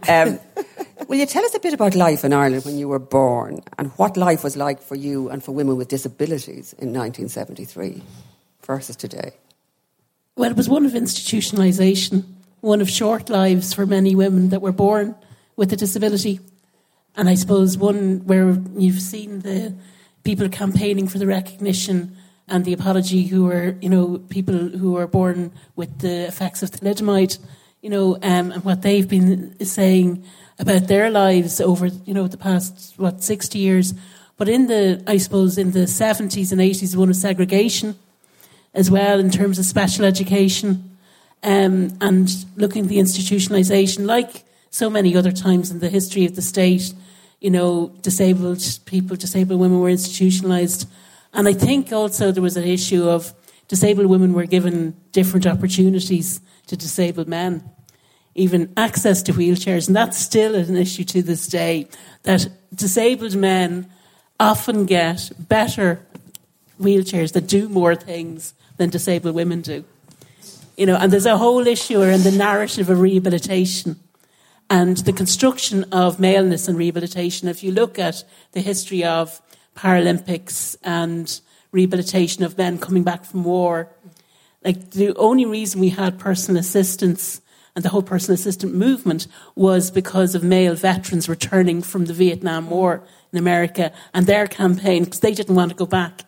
[0.09, 0.39] Um,
[1.07, 3.91] will you tell us a bit about life in Ireland when you were born and
[3.97, 8.01] what life was like for you and for women with disabilities in 1973
[8.65, 9.33] versus today?
[10.35, 12.23] Well, it was one of institutionalisation,
[12.61, 15.13] one of short lives for many women that were born
[15.55, 16.39] with a disability.
[17.15, 19.75] And I suppose one where you've seen the
[20.23, 22.17] people campaigning for the recognition
[22.47, 26.71] and the apology who are, you know, people who are born with the effects of
[26.71, 27.37] thalidomide,
[27.83, 30.23] you know, um, and what they've been saying
[30.57, 33.93] about their lives over, you know, the past, what, 60 years.
[34.37, 37.99] But in the, I suppose, in the 70s and 80s, one of segregation
[38.73, 40.97] as well in terms of special education
[41.43, 46.35] um, and looking at the institutionalisation, like so many other times in the history of
[46.35, 46.93] the state.
[47.39, 50.87] You know, disabled people, disabled women were institutionalised.
[51.33, 53.33] And I think also there was an issue of
[53.67, 57.69] disabled women were given different opportunities to disabled men,
[58.33, 59.87] even access to wheelchairs.
[59.87, 61.87] And that's still an issue to this day
[62.23, 63.89] that disabled men
[64.39, 65.99] often get better
[66.79, 69.85] wheelchairs that do more things than disabled women do.
[70.75, 73.97] You know, and there's a whole issue around the narrative of rehabilitation
[74.69, 77.47] and the construction of maleness and rehabilitation.
[77.47, 79.41] If you look at the history of
[79.75, 81.39] Paralympics and
[81.71, 83.89] rehabilitation of men coming back from war,
[84.65, 87.41] like the only reason we had personal assistance
[87.75, 92.69] and the whole personal assistant movement was because of male veterans returning from the Vietnam
[92.69, 96.23] War in America and their campaign because they didn't want to go back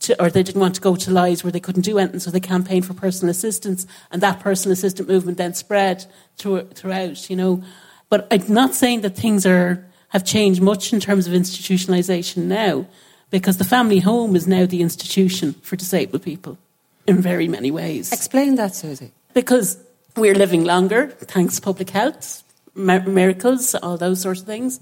[0.00, 2.30] to, or they didn't want to go to lives where they couldn't do anything, so
[2.30, 7.36] they campaigned for personal assistance, and that personal assistant movement then spread through, throughout, you
[7.36, 7.62] know.
[8.08, 12.86] But I'm not saying that things are have changed much in terms of institutionalisation now,
[13.30, 16.58] because the family home is now the institution for disabled people
[17.06, 18.12] in very many ways.
[18.12, 19.12] Explain that, Suzy.
[19.34, 19.78] Because
[20.16, 22.42] we're living longer, thanks to public health,
[22.74, 24.80] miracles, all those sorts of things.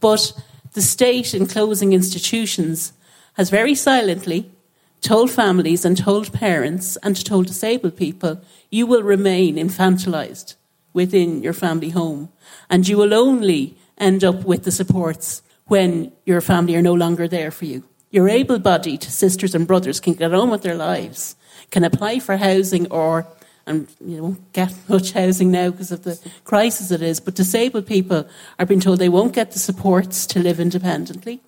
[0.00, 0.32] But
[0.72, 2.94] the state in closing institutions
[3.34, 4.50] has very silently
[5.00, 10.54] told families and told parents and told disabled people, you will remain infantilized
[10.92, 12.30] within your family home.
[12.68, 17.28] And you will only end up with the supports when your family are no longer
[17.28, 17.84] there for you.
[18.10, 21.36] Your able bodied sisters and brothers can get on with their lives,
[21.70, 23.26] can apply for housing or
[23.66, 27.86] and you won't get much housing now because of the crisis it is, but disabled
[27.86, 31.40] people are being told they won't get the supports to live independently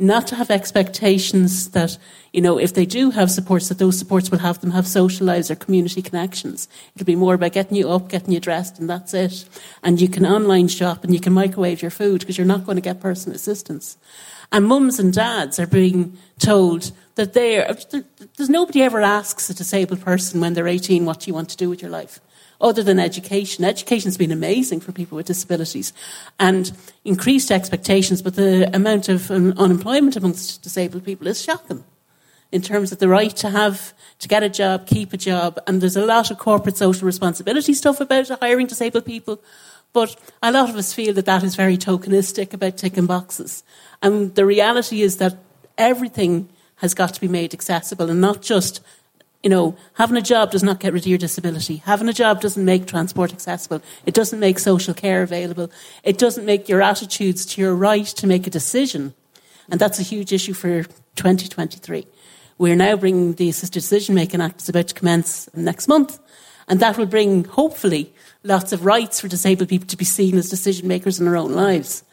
[0.00, 1.98] not to have expectations that,
[2.32, 5.26] you know, if they do have supports, that those supports will have them have social
[5.26, 6.68] lives or community connections.
[6.94, 9.44] It'll be more about getting you up, getting you dressed, and that's it.
[9.82, 12.76] And you can online shop and you can microwave your food because you're not going
[12.76, 13.98] to get personal assistance.
[14.52, 17.76] And mums and dads are being told that they're,
[18.36, 21.56] there's nobody ever asks a disabled person when they're 18, what do you want to
[21.56, 22.20] do with your life?
[22.60, 23.64] Other than education.
[23.64, 25.92] Education's been amazing for people with disabilities
[26.38, 26.72] and
[27.04, 31.84] increased expectations, but the amount of unemployment amongst disabled people is shocking
[32.52, 35.80] in terms of the right to have to get a job, keep a job, and
[35.80, 39.40] there's a lot of corporate social responsibility stuff about hiring disabled people.
[39.92, 43.64] But a lot of us feel that that is very tokenistic about ticking boxes.
[44.02, 45.36] And the reality is that
[45.78, 48.80] everything has got to be made accessible and not just
[49.42, 51.76] you know, having a job does not get rid of your disability.
[51.76, 53.80] Having a job doesn't make transport accessible.
[54.04, 55.70] It doesn't make social care available.
[56.04, 59.14] It doesn't make your attitudes to your right to make a decision.
[59.70, 60.82] And that's a huge issue for
[61.16, 62.06] 2023.
[62.58, 66.18] We're now bringing the Assisted Decision Making Act is about to commence next month.
[66.68, 68.12] And that will bring, hopefully,
[68.44, 71.52] lots of rights for disabled people to be seen as decision makers in their own
[71.52, 72.04] lives.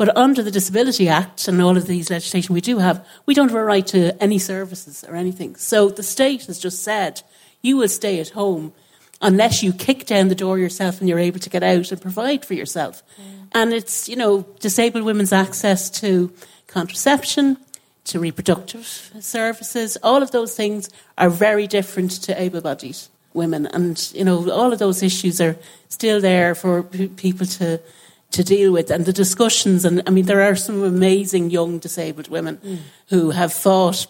[0.00, 3.50] But under the Disability Act and all of these legislation we do have, we don't
[3.50, 5.56] have a right to any services or anything.
[5.56, 7.20] So the state has just said,
[7.60, 8.72] you will stay at home
[9.20, 12.46] unless you kick down the door yourself and you're able to get out and provide
[12.46, 13.02] for yourself.
[13.20, 13.48] Mm.
[13.52, 16.32] And it's, you know, disabled women's access to
[16.66, 17.58] contraception,
[18.04, 20.88] to reproductive services, all of those things
[21.18, 22.96] are very different to able bodied
[23.34, 23.66] women.
[23.66, 25.58] And, you know, all of those issues are
[25.90, 27.82] still there for p- people to,
[28.30, 28.90] to deal with.
[28.90, 32.78] And the discussions, and I mean, there are some amazing young disabled women mm.
[33.08, 34.06] who have fought,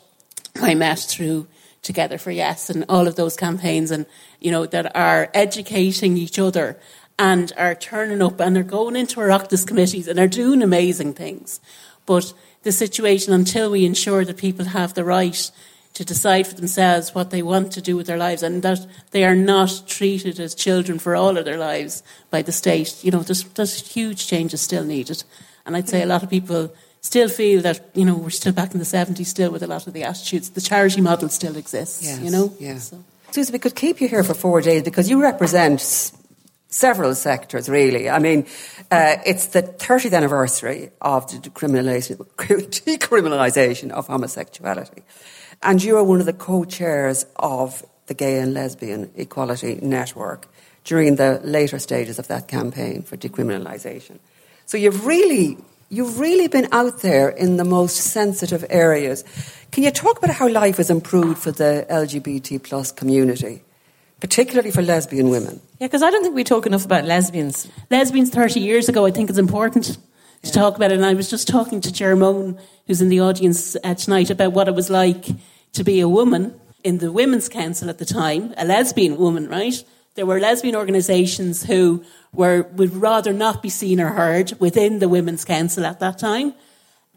[0.61, 1.47] I met through
[1.83, 4.05] Together for Yes and all of those campaigns, and,
[4.39, 6.79] you know, that are educating each other
[7.18, 11.14] and are turning up and are going into our Oireachtas committees and are doing amazing
[11.14, 11.61] things.
[12.05, 15.51] But the situation until we ensure that people have the right
[16.01, 19.22] to decide for themselves what they want to do with their lives and that they
[19.22, 23.05] are not treated as children for all of their lives by the state.
[23.05, 25.22] You know, there's, there's huge changes still needed.
[25.66, 26.72] And I'd say a lot of people
[27.03, 29.86] still feel that, you know, we're still back in the 70s still with a lot
[29.86, 30.48] of the attitudes.
[30.48, 32.55] The charity model still exists, yes, you know?
[32.59, 32.78] Yeah.
[32.78, 33.05] So.
[33.30, 35.82] Susan, we could keep you here for four days because you represent
[36.70, 38.09] several sectors, really.
[38.09, 38.46] I mean,
[38.90, 45.03] uh, it's the 30th anniversary of the decriminalisation of homosexuality.
[45.63, 50.49] And you are one of the co chairs of the Gay and Lesbian Equality Network
[50.85, 54.19] during the later stages of that campaign for decriminalisation.
[54.67, 55.59] So you've really,
[55.91, 59.25] you've really been out there in the most sensitive areas.
[59.71, 63.63] Can you talk about how life has improved for the LGBT plus community?
[64.21, 65.61] particularly for lesbian women.
[65.79, 67.67] Yeah, because I don't think we talk enough about lesbians.
[67.91, 69.97] Lesbians 30 years ago, I think it's important
[70.43, 70.97] to talk about it.
[70.97, 74.53] And I was just talking to Ger Moane, who's in the audience uh, tonight, about
[74.53, 75.26] what it was like
[75.72, 79.84] to be a woman in the Women's Council at the time, a lesbian woman, right?
[80.14, 85.09] There were lesbian organisations who were, would rather not be seen or heard within the
[85.09, 86.55] Women's Council at that time.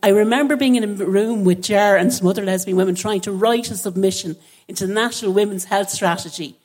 [0.01, 3.31] I remember being in a room with Ger and some other lesbian women trying to
[3.31, 4.35] write a submission
[4.67, 6.57] into the National Women's Health Strategy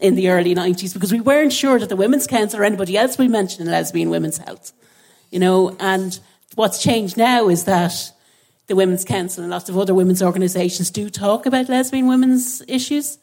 [0.00, 3.18] in the early 90s because we weren't sure that the Women's Council or anybody else
[3.18, 4.72] we mentioned in lesbian women's health.
[5.30, 6.18] You know, and
[6.54, 8.12] what's changed now is that
[8.66, 13.18] the Women's Council and lots of other women's organisations do talk about lesbian women's issues,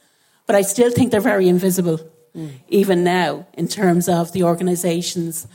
[0.46, 2.00] but I still think they're very invisible,
[2.36, 2.52] mm.
[2.70, 5.48] even now, in terms of the organisations.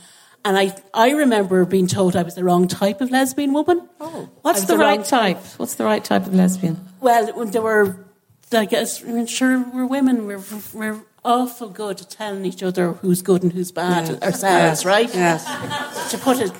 [0.45, 3.89] And I, I remember being told I was the wrong type of lesbian woman.
[3.99, 5.37] Oh, what's the, the right type?
[5.57, 6.79] What's the right type of lesbian?
[7.01, 7.97] Well, there were
[8.51, 10.25] I guess, I mean, sure, we're women.
[10.25, 10.41] We're,
[10.73, 14.21] we're awful good at telling each other who's good and who's bad yes.
[14.21, 14.85] ourselves, yes.
[14.85, 15.13] right?
[15.13, 16.11] Yes.
[16.11, 16.51] to put it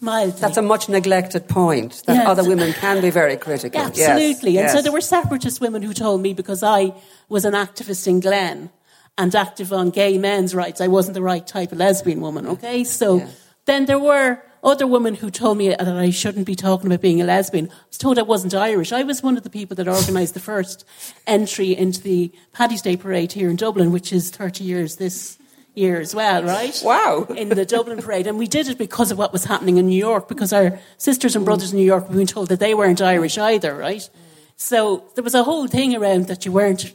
[0.00, 0.40] mildly.
[0.40, 2.28] That's a much neglected point, that yes.
[2.28, 3.80] other women can be very critical.
[3.80, 4.58] Absolutely.
[4.58, 6.92] And so there were separatist women who told me because I
[7.28, 8.70] was an activist in Glen
[9.18, 12.84] and active on gay men's rights, I wasn't the right type of lesbian woman, okay?
[12.84, 13.26] So
[13.66, 17.20] then there were other women who told me that I shouldn't be talking about being
[17.20, 17.68] a lesbian.
[17.70, 18.92] I was told I wasn't Irish.
[18.92, 20.84] I was one of the people that organised the first
[21.26, 25.38] entry into the Paddy's Day parade here in Dublin, which is 30 years this
[25.74, 26.80] year as well, right?
[26.84, 27.26] Wow.
[27.36, 28.26] In the Dublin parade.
[28.26, 31.34] And we did it because of what was happening in New York, because our sisters
[31.34, 34.08] and brothers in New York were being told that they weren't Irish either, right?
[34.56, 36.92] So there was a whole thing around that you weren't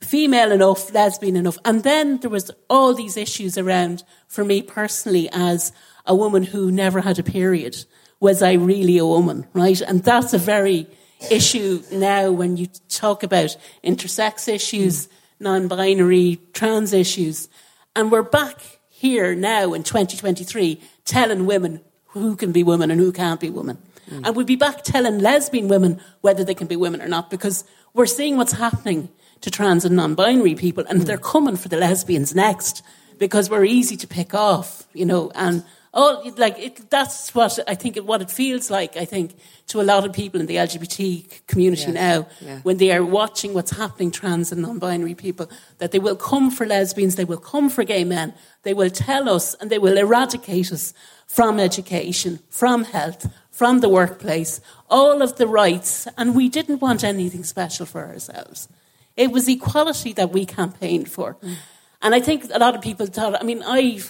[0.00, 1.58] female enough, lesbian enough.
[1.64, 5.72] And then there was all these issues around, for me personally, as
[6.06, 7.84] a woman who never had a period.
[8.20, 9.80] Was I really a woman, right?
[9.80, 10.86] And that's a very
[11.30, 15.08] issue now when you talk about intersex issues,
[15.40, 17.48] non binary, trans issues.
[17.96, 23.12] And we're back here now in 2023 telling women who can be women and who
[23.12, 23.78] can't be women.
[24.08, 24.26] Mm.
[24.26, 27.64] And we'll be back telling lesbian women whether they can be women or not because
[27.94, 29.08] we're seeing what's happening
[29.40, 31.04] to trans and non binary people and mm.
[31.04, 32.82] they're coming for the lesbians next
[33.18, 35.64] because we're easy to pick off, you know, and
[35.94, 37.98] Oh, like it, that's what I think.
[37.98, 39.34] What it feels like, I think,
[39.66, 41.94] to a lot of people in the LGBT community yes.
[41.94, 42.60] now, yeah.
[42.60, 46.66] when they are watching what's happening, trans and non-binary people, that they will come for
[46.66, 48.32] lesbians, they will come for gay men,
[48.62, 50.94] they will tell us, and they will eradicate us
[51.26, 57.04] from education, from health, from the workplace, all of the rights, and we didn't want
[57.04, 58.66] anything special for ourselves.
[59.14, 61.34] It was equality that we campaigned for.
[61.34, 61.56] Mm.
[62.00, 64.00] And I think a lot of people thought, I mean, I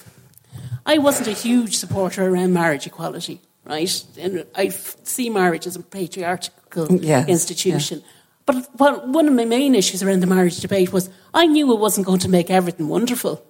[0.85, 4.05] I wasn't a huge supporter around marriage equality, right?
[4.19, 8.01] And I see marriage as a patriarchal yes, institution.
[8.01, 8.07] Yeah.
[8.45, 11.79] But what, one of my main issues around the marriage debate was I knew it
[11.79, 13.45] wasn't going to make everything wonderful.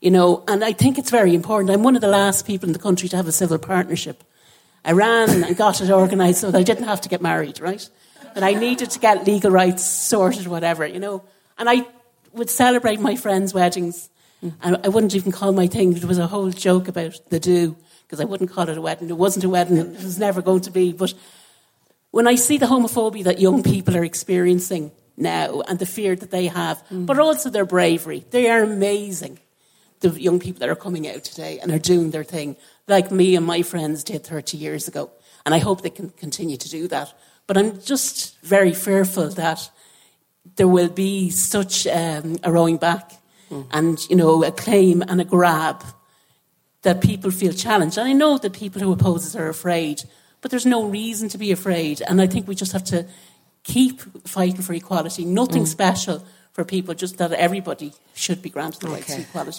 [0.00, 1.70] You know, and I think it's very important.
[1.70, 4.24] I'm one of the last people in the country to have a civil partnership.
[4.84, 7.88] I ran and got it organised so that I didn't have to get married, right?
[8.34, 11.22] And I needed to get legal rights sorted, whatever, you know.
[11.56, 11.86] And I
[12.32, 14.10] would celebrate my friends' weddings
[14.42, 17.76] and I wouldn't even call my thing, there was a whole joke about the do,
[18.06, 19.08] because I wouldn't call it a wedding.
[19.08, 20.92] It wasn't a wedding, it was never going to be.
[20.92, 21.14] But
[22.10, 26.30] when I see the homophobia that young people are experiencing now and the fear that
[26.30, 28.24] they have, but also their bravery.
[28.30, 29.38] They are amazing.
[30.00, 32.56] The young people that are coming out today and are doing their thing,
[32.88, 35.10] like me and my friends did 30 years ago.
[35.44, 37.12] And I hope they can continue to do that.
[37.46, 39.70] But I'm just very fearful that
[40.56, 43.12] there will be such um, a rowing back
[43.70, 45.84] and, you know, a claim and a grab
[46.82, 47.98] that people feel challenged.
[47.98, 50.02] And I know that people who oppose us are afraid,
[50.40, 52.02] but there's no reason to be afraid.
[52.02, 53.06] And I think we just have to
[53.62, 55.24] keep fighting for equality.
[55.24, 55.68] Nothing mm.
[55.68, 59.58] special for people, just that everybody should be granted the right to equality.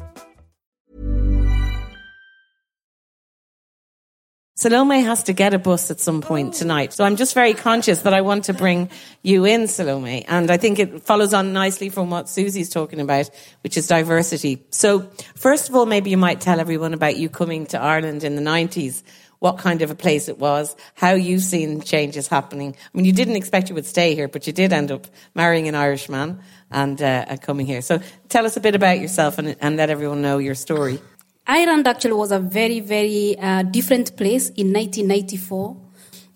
[4.61, 6.93] Salome has to get a bus at some point tonight.
[6.93, 8.91] So I'm just very conscious that I want to bring
[9.23, 10.23] you in, Salome.
[10.25, 13.27] And I think it follows on nicely from what Suzy's talking about,
[13.63, 14.63] which is diversity.
[14.69, 18.35] So first of all, maybe you might tell everyone about you coming to Ireland in
[18.35, 19.01] the 90s,
[19.39, 22.75] what kind of a place it was, how you've seen changes happening.
[22.75, 25.69] I mean, you didn't expect you would stay here, but you did end up marrying
[25.69, 26.39] an Irishman
[26.69, 27.81] and, uh, and coming here.
[27.81, 27.99] So
[28.29, 30.99] tell us a bit about yourself and, and let everyone know your story.
[31.47, 35.77] Ireland actually was a very, very uh, different place in 1994.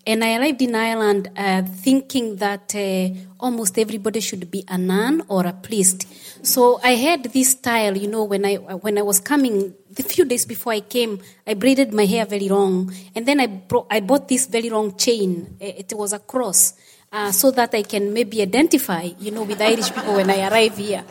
[0.08, 3.08] And I arrived in Ireland uh, thinking that uh,
[3.40, 6.06] almost everybody should be a nun or a priest.
[6.46, 10.24] So I had this style, you know, when I when I was coming, the few
[10.24, 13.98] days before I came, I braided my hair very long, and then I brought, I
[13.98, 15.56] bought this very long chain.
[15.58, 16.74] It was a cross,
[17.10, 20.76] uh, so that I can maybe identify, you know, with Irish people when I arrive
[20.76, 21.04] here.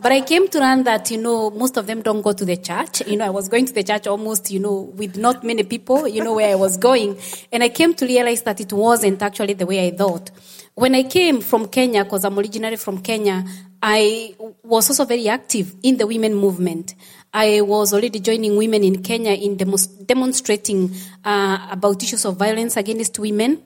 [0.00, 2.56] But I came to learn that, you know, most of them don't go to the
[2.56, 3.06] church.
[3.06, 6.06] You know, I was going to the church almost, you know, with not many people,
[6.06, 7.18] you know, where I was going.
[7.52, 10.30] And I came to realize that it wasn't actually the way I thought.
[10.74, 13.44] When I came from Kenya, because I'm originally from Kenya,
[13.82, 16.94] I was also very active in the women movement.
[17.32, 20.94] I was already joining women in Kenya in demonstrating
[21.24, 23.62] uh, about issues of violence against women.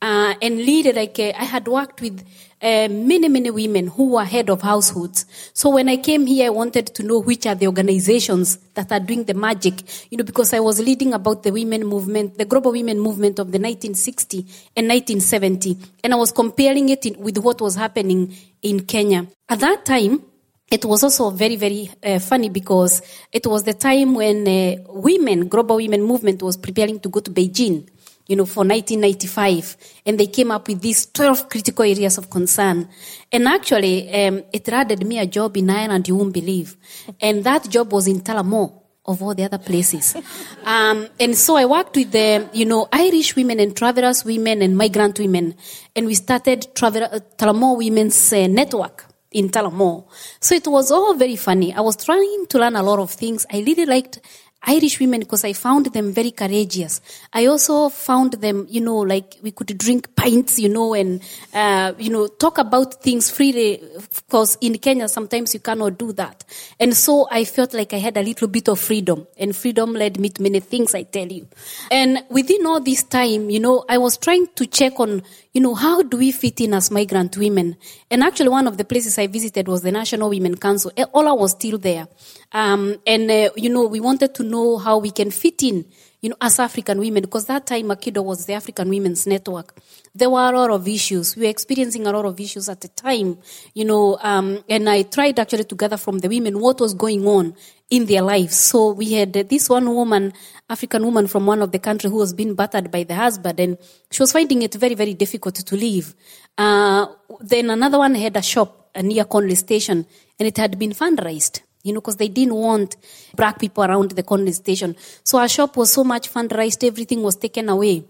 [0.00, 2.22] Uh, and leader, like uh, I had worked with
[2.60, 5.24] uh, many, many women who were head of households.
[5.54, 9.00] So when I came here, I wanted to know which are the organizations that are
[9.00, 12.72] doing the magic, you know, because I was leading about the women movement, the global
[12.72, 14.38] women movement of the 1960
[14.76, 19.26] and 1970, and I was comparing it in, with what was happening in Kenya.
[19.48, 20.22] At that time,
[20.70, 23.00] it was also very, very uh, funny because
[23.32, 27.30] it was the time when uh, women, global women movement was preparing to go to
[27.30, 27.88] Beijing
[28.26, 32.88] you know, for 1995, and they came up with these 12 critical areas of concern.
[33.30, 36.76] And actually, um, it landed me a job in Ireland, you won't believe.
[37.20, 38.72] And that job was in Tullamore,
[39.04, 40.16] of all the other places.
[40.64, 44.76] um, and so I worked with the, you know, Irish women and travelers women and
[44.76, 45.54] migrant women.
[45.94, 50.04] And we started Travel, uh, Tullamore Women's uh, Network in Tullamore.
[50.40, 51.72] So it was all very funny.
[51.72, 53.46] I was trying to learn a lot of things.
[53.52, 54.20] I really liked
[54.66, 57.00] Irish women because I found them very courageous.
[57.32, 61.22] I also found them, you know, like we could drink pints, you know, and,
[61.54, 63.80] uh, you know, talk about things freely
[64.28, 66.44] because in Kenya sometimes you cannot do that.
[66.80, 70.18] And so I felt like I had a little bit of freedom and freedom led
[70.18, 71.46] me to many things, I tell you.
[71.90, 75.76] And within all this time, you know, I was trying to check on, you know,
[75.76, 77.76] how do we fit in as migrant women?
[78.10, 80.90] And actually one of the places I visited was the National Women Council.
[81.12, 82.08] Orla was still there.
[82.52, 85.84] Um, and, uh, you know, we wanted to know how we can fit in,
[86.20, 89.78] you know, as African women, because that time AkiDwA was the African Women's Network.
[90.14, 91.36] There were a lot of issues.
[91.36, 93.38] We were experiencing a lot of issues at the time,
[93.74, 97.26] you know, um, and I tried actually to gather from the women what was going
[97.26, 97.54] on
[97.90, 98.56] in their lives.
[98.56, 100.32] So we had this one woman,
[100.68, 103.78] African woman from one of the country who was being battered by the husband and
[104.10, 106.14] she was finding it very, very difficult to leave.
[106.58, 107.06] Uh,
[107.40, 110.06] then another one had a shop near Connolly Station,
[110.38, 111.60] and it had been fundraised.
[111.86, 112.96] You know, because they didn't want
[113.34, 114.96] black people around the Connolly Station.
[115.24, 118.04] So our shop was so much fundraised, everything was taken away.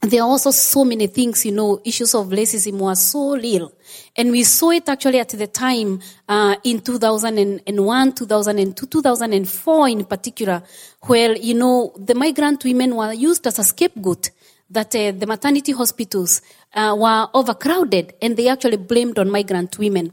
[0.00, 3.72] There are also so many things, you know, issues of racism were so real.
[4.14, 10.62] And we saw it actually at the time uh, in 2001, 2002, 2004 in particular,
[11.02, 14.30] where, you know, the migrant women were used as a scapegoat
[14.70, 16.42] that uh, the maternity hospitals
[16.74, 20.12] uh, were overcrowded and they actually blamed on migrant women.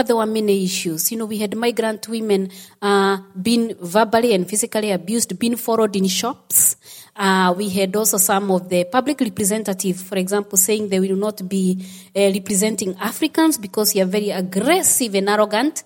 [0.00, 1.12] But there were many issues.
[1.12, 2.48] You know, we had migrant women
[2.80, 6.76] uh, being verbally and physically abused, being followed in shops.
[7.14, 11.46] Uh, we had also some of the public representatives, for example, saying they will not
[11.46, 11.84] be
[12.16, 15.82] uh, representing Africans because they are very aggressive and arrogant.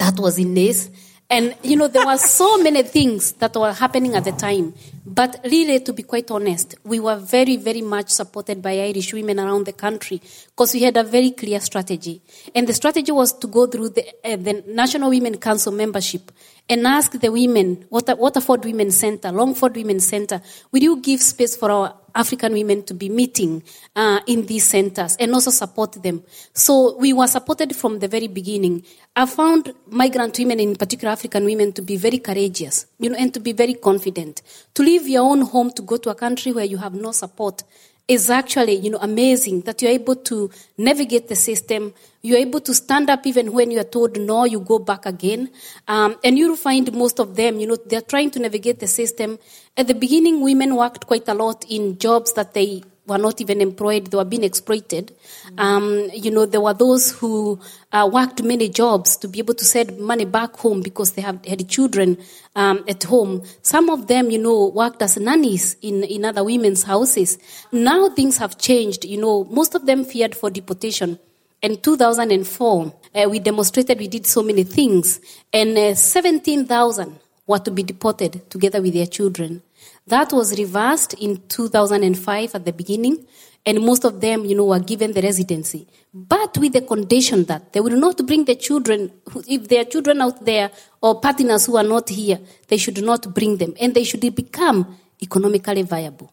[0.00, 0.90] That was in this.
[1.32, 4.74] And, you know, there were so many things that were happening at the time.
[5.06, 9.40] But really, to be quite honest, we were very, very much supported by Irish women
[9.40, 12.20] around the country because we had a very clear strategy.
[12.54, 16.30] And the strategy was to go through the, uh, the National Women Council membership
[16.68, 21.70] and ask the women, Waterford Women's Centre, Longford Women's Centre, will you give space for
[21.70, 23.62] our African women to be meeting
[23.96, 26.22] uh, in these centers and also support them.
[26.52, 28.84] So we were supported from the very beginning.
[29.14, 33.32] I found migrant women, in particular African women, to be very courageous, you know, and
[33.34, 34.42] to be very confident.
[34.74, 37.62] To leave your own home to go to a country where you have no support
[38.08, 41.94] is actually, you know, amazing that you're able to navigate the system.
[42.20, 45.50] You're able to stand up even when you're told no, you go back again.
[45.88, 49.38] Um, and you'll find most of them, you know, they're trying to navigate the system.
[49.76, 53.60] At the beginning, women worked quite a lot in jobs that they were not even
[53.60, 55.14] employed, they were being exploited.
[55.58, 57.58] Um, you know, there were those who
[57.92, 61.44] uh, worked many jobs to be able to send money back home because they have,
[61.44, 62.18] had children
[62.54, 63.42] um, at home.
[63.62, 67.38] Some of them, you know, worked as nannies in, in other women's houses.
[67.72, 69.04] Now things have changed.
[69.04, 71.18] You know, most of them feared for deportation.
[71.60, 75.20] In 2004, uh, we demonstrated we did so many things,
[75.52, 79.62] and uh, 17,000 were to be deported together with their children.
[80.06, 83.26] That was reversed in 2005 at the beginning,
[83.64, 85.86] and most of them, you know, were given the residency.
[86.12, 89.12] But with the condition that they will not bring the children,
[89.46, 90.70] if there are children out there
[91.00, 94.98] or partners who are not here, they should not bring them, and they should become
[95.22, 96.32] economically viable.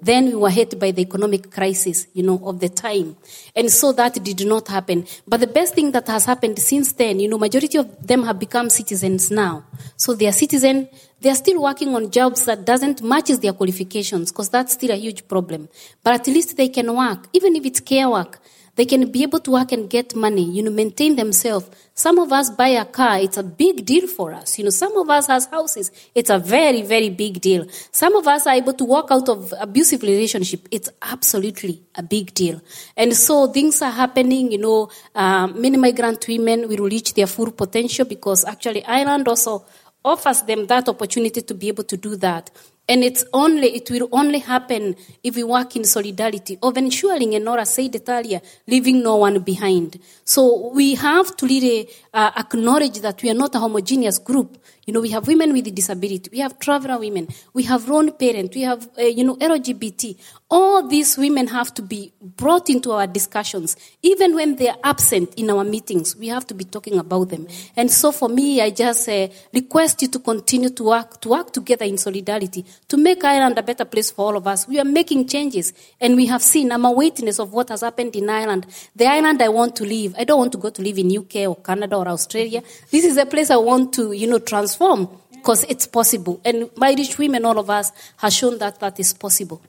[0.00, 3.16] Then we were hit by the economic crisis, you know, of the time.
[3.54, 5.06] And so that did not happen.
[5.26, 8.38] But the best thing that has happened since then, you know, majority of them have
[8.38, 9.64] become citizens now.
[9.96, 10.88] So they are citizen,
[11.20, 14.96] they are still working on jobs that doesn't matches their qualifications because that's still a
[14.96, 15.68] huge problem.
[16.02, 18.40] But at least they can work, even if it's care work.
[18.78, 21.68] They can be able to work and get money, you know, maintain themselves.
[21.94, 24.56] Some of us buy a car, it's a big deal for us.
[24.56, 27.66] You know, some of us has houses, it's a very, very big deal.
[27.90, 32.32] Some of us are able to walk out of abusive relationship, it's absolutely a big
[32.34, 32.60] deal.
[32.96, 37.50] And so things are happening, you know, uh, many migrant women will reach their full
[37.50, 39.66] potential because actually Ireland also
[40.04, 42.48] offers them that opportunity to be able to do that.
[42.88, 47.44] And it's only, it will only happen if we work in solidarity of ensuring, and
[47.44, 50.00] Nora said it earlier, leaving no one behind.
[50.24, 54.56] So we have to really uh, acknowledge that we are not a homogeneous group.
[54.88, 58.56] You know, we have women with disability, we have traveler women, we have lone parents,
[58.56, 60.16] we have, uh, you know, LGBT.
[60.50, 63.76] All these women have to be brought into our discussions.
[64.00, 67.46] Even when they are absent in our meetings, we have to be talking about them.
[67.76, 71.52] And so for me, I just uh, request you to continue to work, to work
[71.52, 74.66] together in solidarity, to make Ireland a better place for all of us.
[74.66, 78.16] We are making changes, and we have seen, I'm a witness of what has happened
[78.16, 78.66] in Ireland.
[78.96, 81.46] The Ireland I want to live, I don't want to go to live in UK
[81.46, 82.62] or Canada or Australia.
[82.90, 86.40] This is a place I want to, you know, transform because it's possible.
[86.44, 89.60] And Irish women, all of us, have shown that that is possible.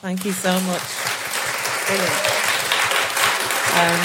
[0.00, 0.82] Thank you so much.
[3.72, 4.00] Um,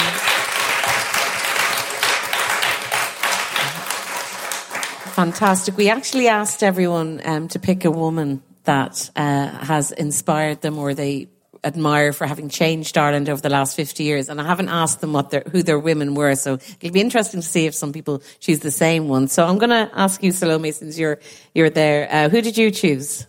[5.14, 5.76] fantastic.
[5.76, 10.94] We actually asked everyone um, to pick a woman that uh, has inspired them or
[10.94, 11.28] they
[11.64, 14.28] admire for having changed Ireland over the last 50 years.
[14.28, 16.34] And I haven't asked them what their, who their women were.
[16.34, 19.28] So it'll be interesting to see if some people choose the same one.
[19.28, 21.18] So I'm going to ask you, Salome, since you're,
[21.54, 22.08] you're there.
[22.10, 23.26] Uh, who did you choose?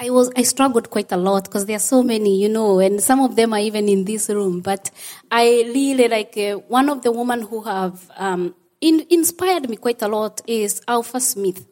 [0.00, 3.02] I was I struggled quite a lot because there are so many, you know, and
[3.02, 4.60] some of them are even in this room.
[4.60, 4.92] But
[5.28, 10.00] I really like uh, one of the women who have um, in, inspired me quite
[10.02, 11.66] a lot is Ailbhe Smyth.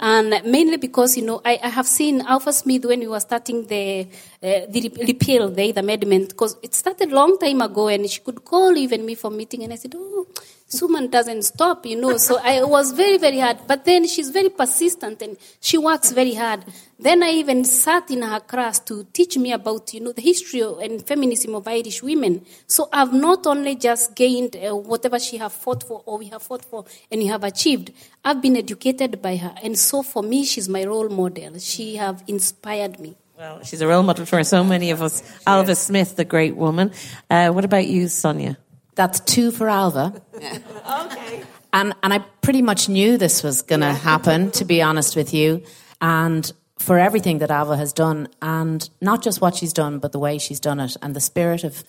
[0.00, 3.66] And mainly because, you know, I, I have seen Ailbhe Smyth when we were starting
[3.66, 4.06] the,
[4.40, 8.20] uh, the repeal, the, the amendment, because it started a long time ago and she
[8.20, 10.26] could call even me for meeting and I said, oh,
[10.68, 12.18] Suman doesn't stop, you know.
[12.18, 13.58] So I was very, very hard.
[13.66, 16.62] But then she's very persistent and she works very hard.
[17.00, 20.60] Then I even sat in her class to teach me about, you know, the history
[20.60, 22.44] and feminism of Irish women.
[22.66, 26.42] So I've not only just gained uh, whatever she have fought for or we have
[26.42, 27.92] fought for and we have achieved.
[28.24, 29.54] I've been educated by her.
[29.62, 31.58] And so for me, she's my role model.
[31.58, 33.16] She have inspired me.
[33.38, 35.22] Well, she's a role model for so many of us.
[35.46, 36.90] Ailbhe Smyth, the great woman.
[37.30, 38.58] Uh, what about you, Sonya?
[38.96, 40.20] That's two for Ailbhe.
[41.06, 41.44] okay.
[41.72, 45.32] And and I pretty much knew this was going to happen, to be honest with
[45.32, 45.62] you.
[46.00, 50.18] And for everything that Ailbhe has done, and not just what she's done, but the
[50.18, 51.84] way she's done it, and the spirit of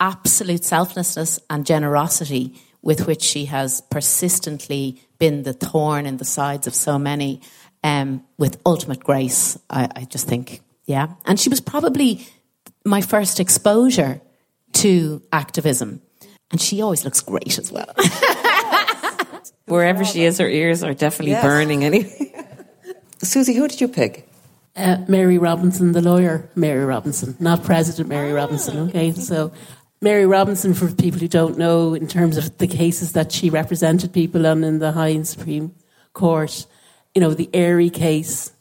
[0.00, 6.66] absolute selflessness and generosity with which she has persistently been the thorn in the sides
[6.66, 7.42] of so many,
[7.84, 9.58] um, with ultimate grace.
[9.68, 11.08] I, I just think, yeah.
[11.26, 12.26] And she was probably
[12.84, 14.20] my first exposure
[14.72, 16.00] to activism.
[16.50, 17.94] And she always looks great as well.
[19.66, 21.44] Wherever she is, her ears are definitely Yes.
[21.44, 22.32] burning anyway.
[23.22, 24.26] Suzy, who did you pick?
[24.74, 28.88] Uh, Mary Robinson, the lawyer, Mary Robinson, not President Mary Robinson.
[28.88, 29.52] Okay, so
[30.00, 34.12] Mary Robinson, for people who don't know, in terms of the cases that she represented
[34.12, 35.74] people on in the High and Supreme
[36.14, 36.66] Court,
[37.14, 38.52] you know, the Airey case,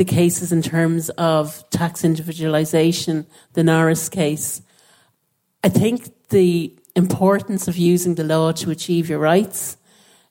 [0.00, 4.62] the cases in terms of tax individualisation, the Norris case.
[5.62, 9.76] I think the importance of using the law to achieve your rights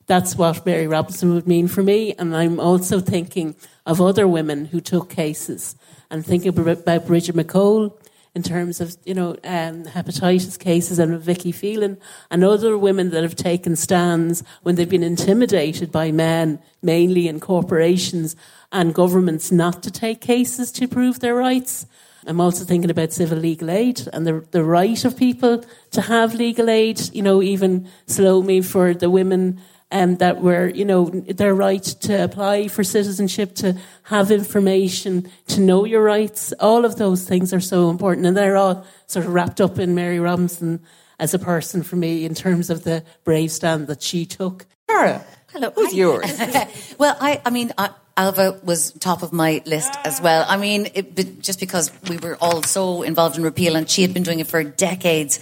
[0.10, 2.16] that's what Mary Robinson would mean for me.
[2.18, 3.56] And I'm also thinking
[3.86, 5.76] of other women who took cases
[6.10, 7.94] and thinking about Brigid McCole
[8.36, 11.98] in terms of, you know, um, hepatitis cases and Vicky Phelan
[12.30, 17.40] and other women that have taken stands when they've been intimidated by men, mainly in
[17.40, 18.36] corporations
[18.72, 21.86] and governments, not to take cases to prove their rights.
[22.28, 26.36] I'm also thinking about civil legal aid and the, the right of people to have
[26.36, 29.62] legal aid, you know, even Salome for the women
[29.92, 35.62] um, that were, you know, their right to apply for citizenship, to have information, to
[35.62, 36.54] know your rights.
[36.60, 38.28] All of those things are so important.
[38.28, 40.82] And they're all sort of wrapped up in Mary Robinson
[41.20, 44.66] as a person for me in terms of the brave stand that she took.
[44.88, 45.72] Tara, Hello.
[45.72, 46.32] who's yours?
[46.98, 50.46] well, I, I mean, I, Ailbhe was top of my list as well.
[50.48, 54.14] I mean, it, just because we were all so involved in repeal, and she had
[54.14, 55.40] been doing it for decades.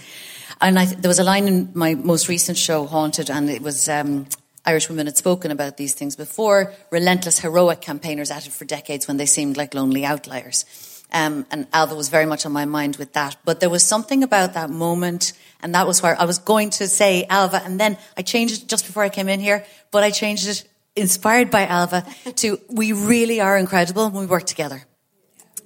[0.59, 3.87] And I, there was a line in my most recent show, Haunted, and it was
[3.87, 4.25] um,
[4.65, 6.73] Irish women had spoken about these things before.
[6.89, 10.65] Relentless, heroic campaigners at it for decades when they seemed like lonely outliers.
[11.13, 13.37] Um, and Ailbhe was very much on my mind with that.
[13.45, 16.87] But there was something about that moment, and that was where I was going to
[16.87, 20.11] say Ailbhe, and then I changed it just before I came in here, but I
[20.11, 24.83] changed it inspired by Ailbhe to we really are incredible when we work together.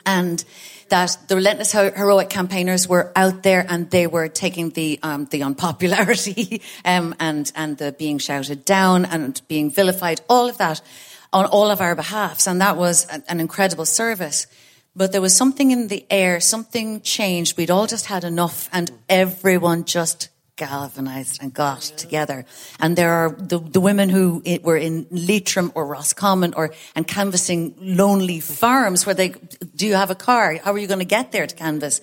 [0.06, 0.44] And
[0.92, 5.42] that the relentless heroic campaigners were out there and they were taking the um, the
[5.42, 10.82] unpopularity um, and and the being shouted down and being vilified, all of that
[11.34, 14.48] on all of our behalfs, and that was an, an incredible service.
[14.94, 17.58] But there was something in the air, something changed.
[17.58, 20.28] We'd all just had enough, and everyone just
[20.62, 22.46] galvanized and got together.
[22.80, 27.74] And there are the, the women who were in Leitrim or Roscommon or and canvassing
[27.82, 29.30] lonely farms where they
[29.76, 30.58] do you have a car?
[30.64, 32.00] How are you going to get there to canvass?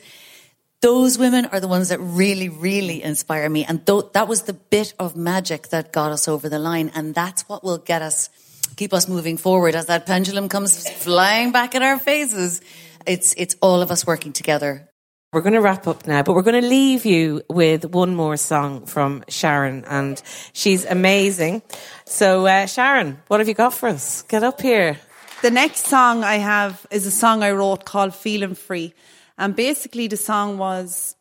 [0.81, 3.65] Those women are the ones that really, really inspire me.
[3.65, 6.91] And th- that was the bit of magic that got us over the line.
[6.95, 8.31] And that's what will get us,
[8.77, 12.61] keep us moving forward as that pendulum comes flying back at our faces.
[13.07, 14.89] It's, it's all of us working together.
[15.31, 18.39] We're going to wrap up now, but we're going to leave you with one more
[18.39, 20.23] song from Sharyn, and
[20.55, 21.61] she's amazing.
[22.07, 24.23] So, uh, Sharyn, what have you got for us?
[24.23, 24.97] Get up here.
[25.43, 28.95] The next song I have is a song I wrote called Feeling Free.
[29.37, 31.15] And basically, the song was,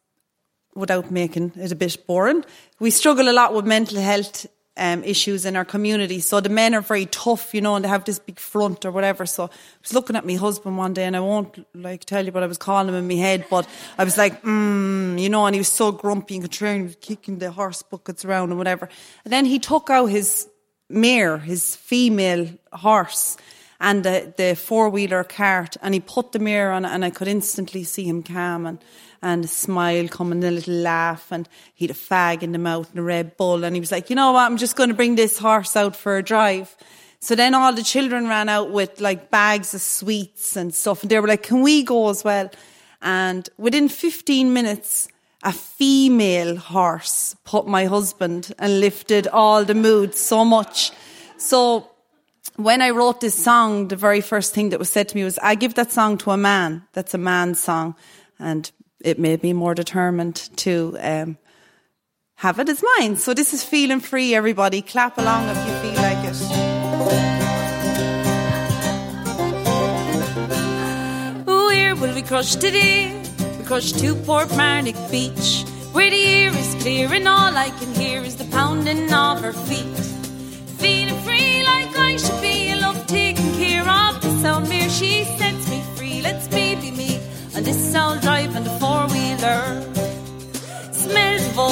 [0.73, 2.45] without making it a bit boring,
[2.79, 4.45] we struggle a lot with mental health
[4.77, 6.19] um, issues in our community.
[6.19, 8.91] So the men are very tough, you know, and they have this big front or
[8.91, 9.25] whatever.
[9.25, 9.49] So I
[9.81, 12.47] was looking at my husband one day, and I won't like tell you what I
[12.47, 13.67] was calling him in my head, but
[13.97, 17.51] I was like, mm, you know, and he was so grumpy and was kicking the
[17.51, 18.87] horse buckets around and whatever.
[19.25, 20.47] And then he took out his
[20.89, 23.37] mare, his female horse,
[23.79, 27.09] and the, the four wheeler cart, and he put the mare on, it, and I
[27.09, 28.79] could instantly see him calm and
[29.21, 32.99] and a smile coming, a little laugh, and he'd a fag in the mouth and
[32.99, 35.15] a Red Bull, and he was like, you know what, I'm just going to bring
[35.15, 36.75] this horse out for a drive.
[37.19, 41.09] So then all the children ran out with like bags of sweets and stuff, and
[41.09, 42.49] they were like, can we go as well?
[43.01, 45.07] And within 15 minutes,
[45.43, 50.91] a female horse put my husband and lifted all the mood so much.
[51.37, 51.89] So
[52.55, 55.37] when I wrote this song, the very first thing that was said to me was,
[55.39, 56.83] I give that song to a man.
[56.93, 57.95] That's a man's song.
[58.39, 58.71] And
[59.01, 61.37] it made me more determined to um,
[62.35, 63.15] have it as mine.
[63.15, 64.81] So this is feeling free, everybody.
[64.81, 66.37] Clap along if you feel like it.
[71.45, 73.21] Where will we crush today?
[73.59, 77.93] We crush to Port Marnock Beach, where the air is clear and all I can
[77.95, 79.97] hear is the pounding of her feet.
[80.77, 84.89] Feeling free like I should be, I love taking care of this old mare.
[84.89, 87.06] She sets me free, lets be me,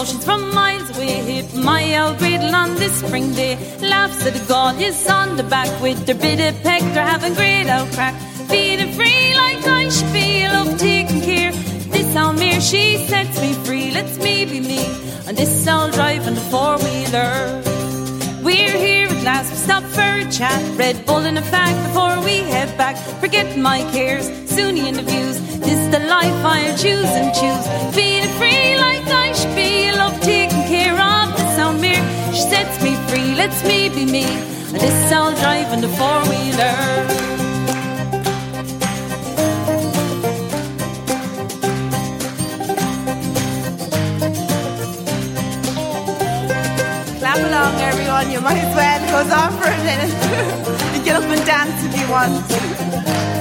[0.05, 1.47] oceans from miles away.
[1.55, 3.55] My old cradle on this spring day.
[3.81, 6.81] Laughs at the gullies on the back with their bit of peck.
[6.93, 8.15] They're having great old crack.
[8.49, 11.51] Feeling free like I should feel of taking care.
[11.95, 13.91] This old mare, she sets me free.
[13.91, 14.85] Lets me be me.
[15.27, 17.61] And this old driving the four wheeler.
[18.43, 19.49] We're here at last.
[19.51, 20.61] We stop for a chat.
[20.77, 22.95] Red Bull in a fact before we head back.
[23.21, 24.44] Forget my cares.
[24.55, 25.37] Sunny interviews.
[25.59, 27.65] This the life I'll choose and choose.
[27.93, 29.91] Feeling free like I should be.
[29.91, 32.05] Love taking care of this old mare.
[32.33, 33.35] She sets me free.
[33.35, 34.23] Lets me be me.
[34.71, 36.77] This old driving the four wheeler.
[47.19, 48.31] Clap along, everyone.
[48.31, 48.99] You might as well.
[49.03, 50.95] It goes on for a minute.
[50.95, 53.34] you get up and dance if you want.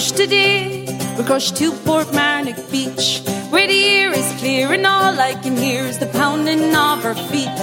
[0.00, 0.86] We're today?
[1.18, 3.20] We crush to Portmarnock Beach,
[3.50, 7.14] where the air is clear and all I can hear is the pounding of our
[7.14, 7.60] feet.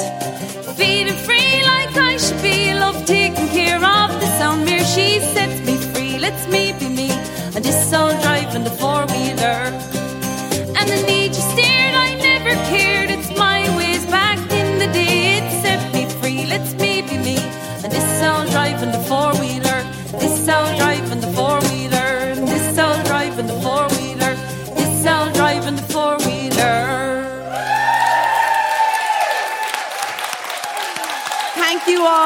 [0.77, 4.85] Feeling free like I should be, love taking care of the sound mirror.
[4.85, 7.09] She sets me free, lets me be me,
[7.55, 9.86] and this all driving the four wheeler.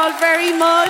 [0.01, 0.89] All very much.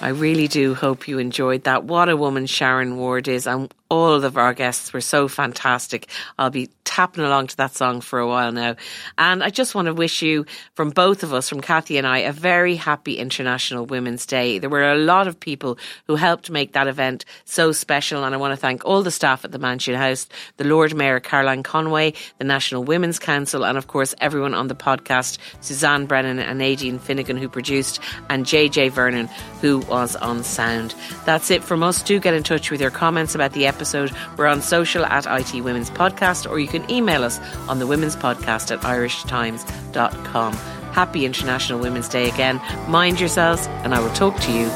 [0.00, 1.82] I really do hope you enjoyed that.
[1.82, 6.08] What a woman Sharyn Ward is, and all of our guests were so fantastic.
[6.38, 8.74] I'll be tapping along to that song for a while now.
[9.18, 12.18] And I just want to wish you, from both of us, from Kathy and I,
[12.18, 14.58] a very happy International Women's Day.
[14.58, 18.38] There were a lot of people who helped make that event so special, and I
[18.38, 22.12] want to thank all the staff at the Mansion House, the Lord Mayor Caroline Conroy,
[22.38, 26.98] the National Women's Council, and of course everyone on the podcast, Suzanne Brennan and Nadine
[26.98, 29.26] Finnegan, who produced, and JJ Vernon,
[29.60, 30.94] who was on sound.
[31.24, 32.02] That's it from us.
[32.02, 33.75] Do get in touch with your comments about the episode.
[33.76, 37.86] Episode, we're on social at IT Women's Podcast, or you can email us on the
[37.86, 40.54] Women's Podcast at irishtimes.com.
[40.92, 42.58] Happy International Women's Day again.
[42.88, 44.66] Mind yourselves, and I will talk to you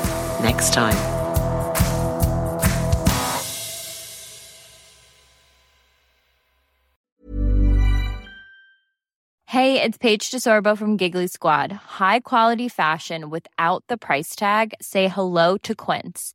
[0.43, 0.97] next time.
[9.47, 11.73] Hey, it's Paige DeSorbo from Giggly Squad.
[11.73, 14.75] High quality fashion without the price tag.
[14.83, 16.35] Say hello to Quince.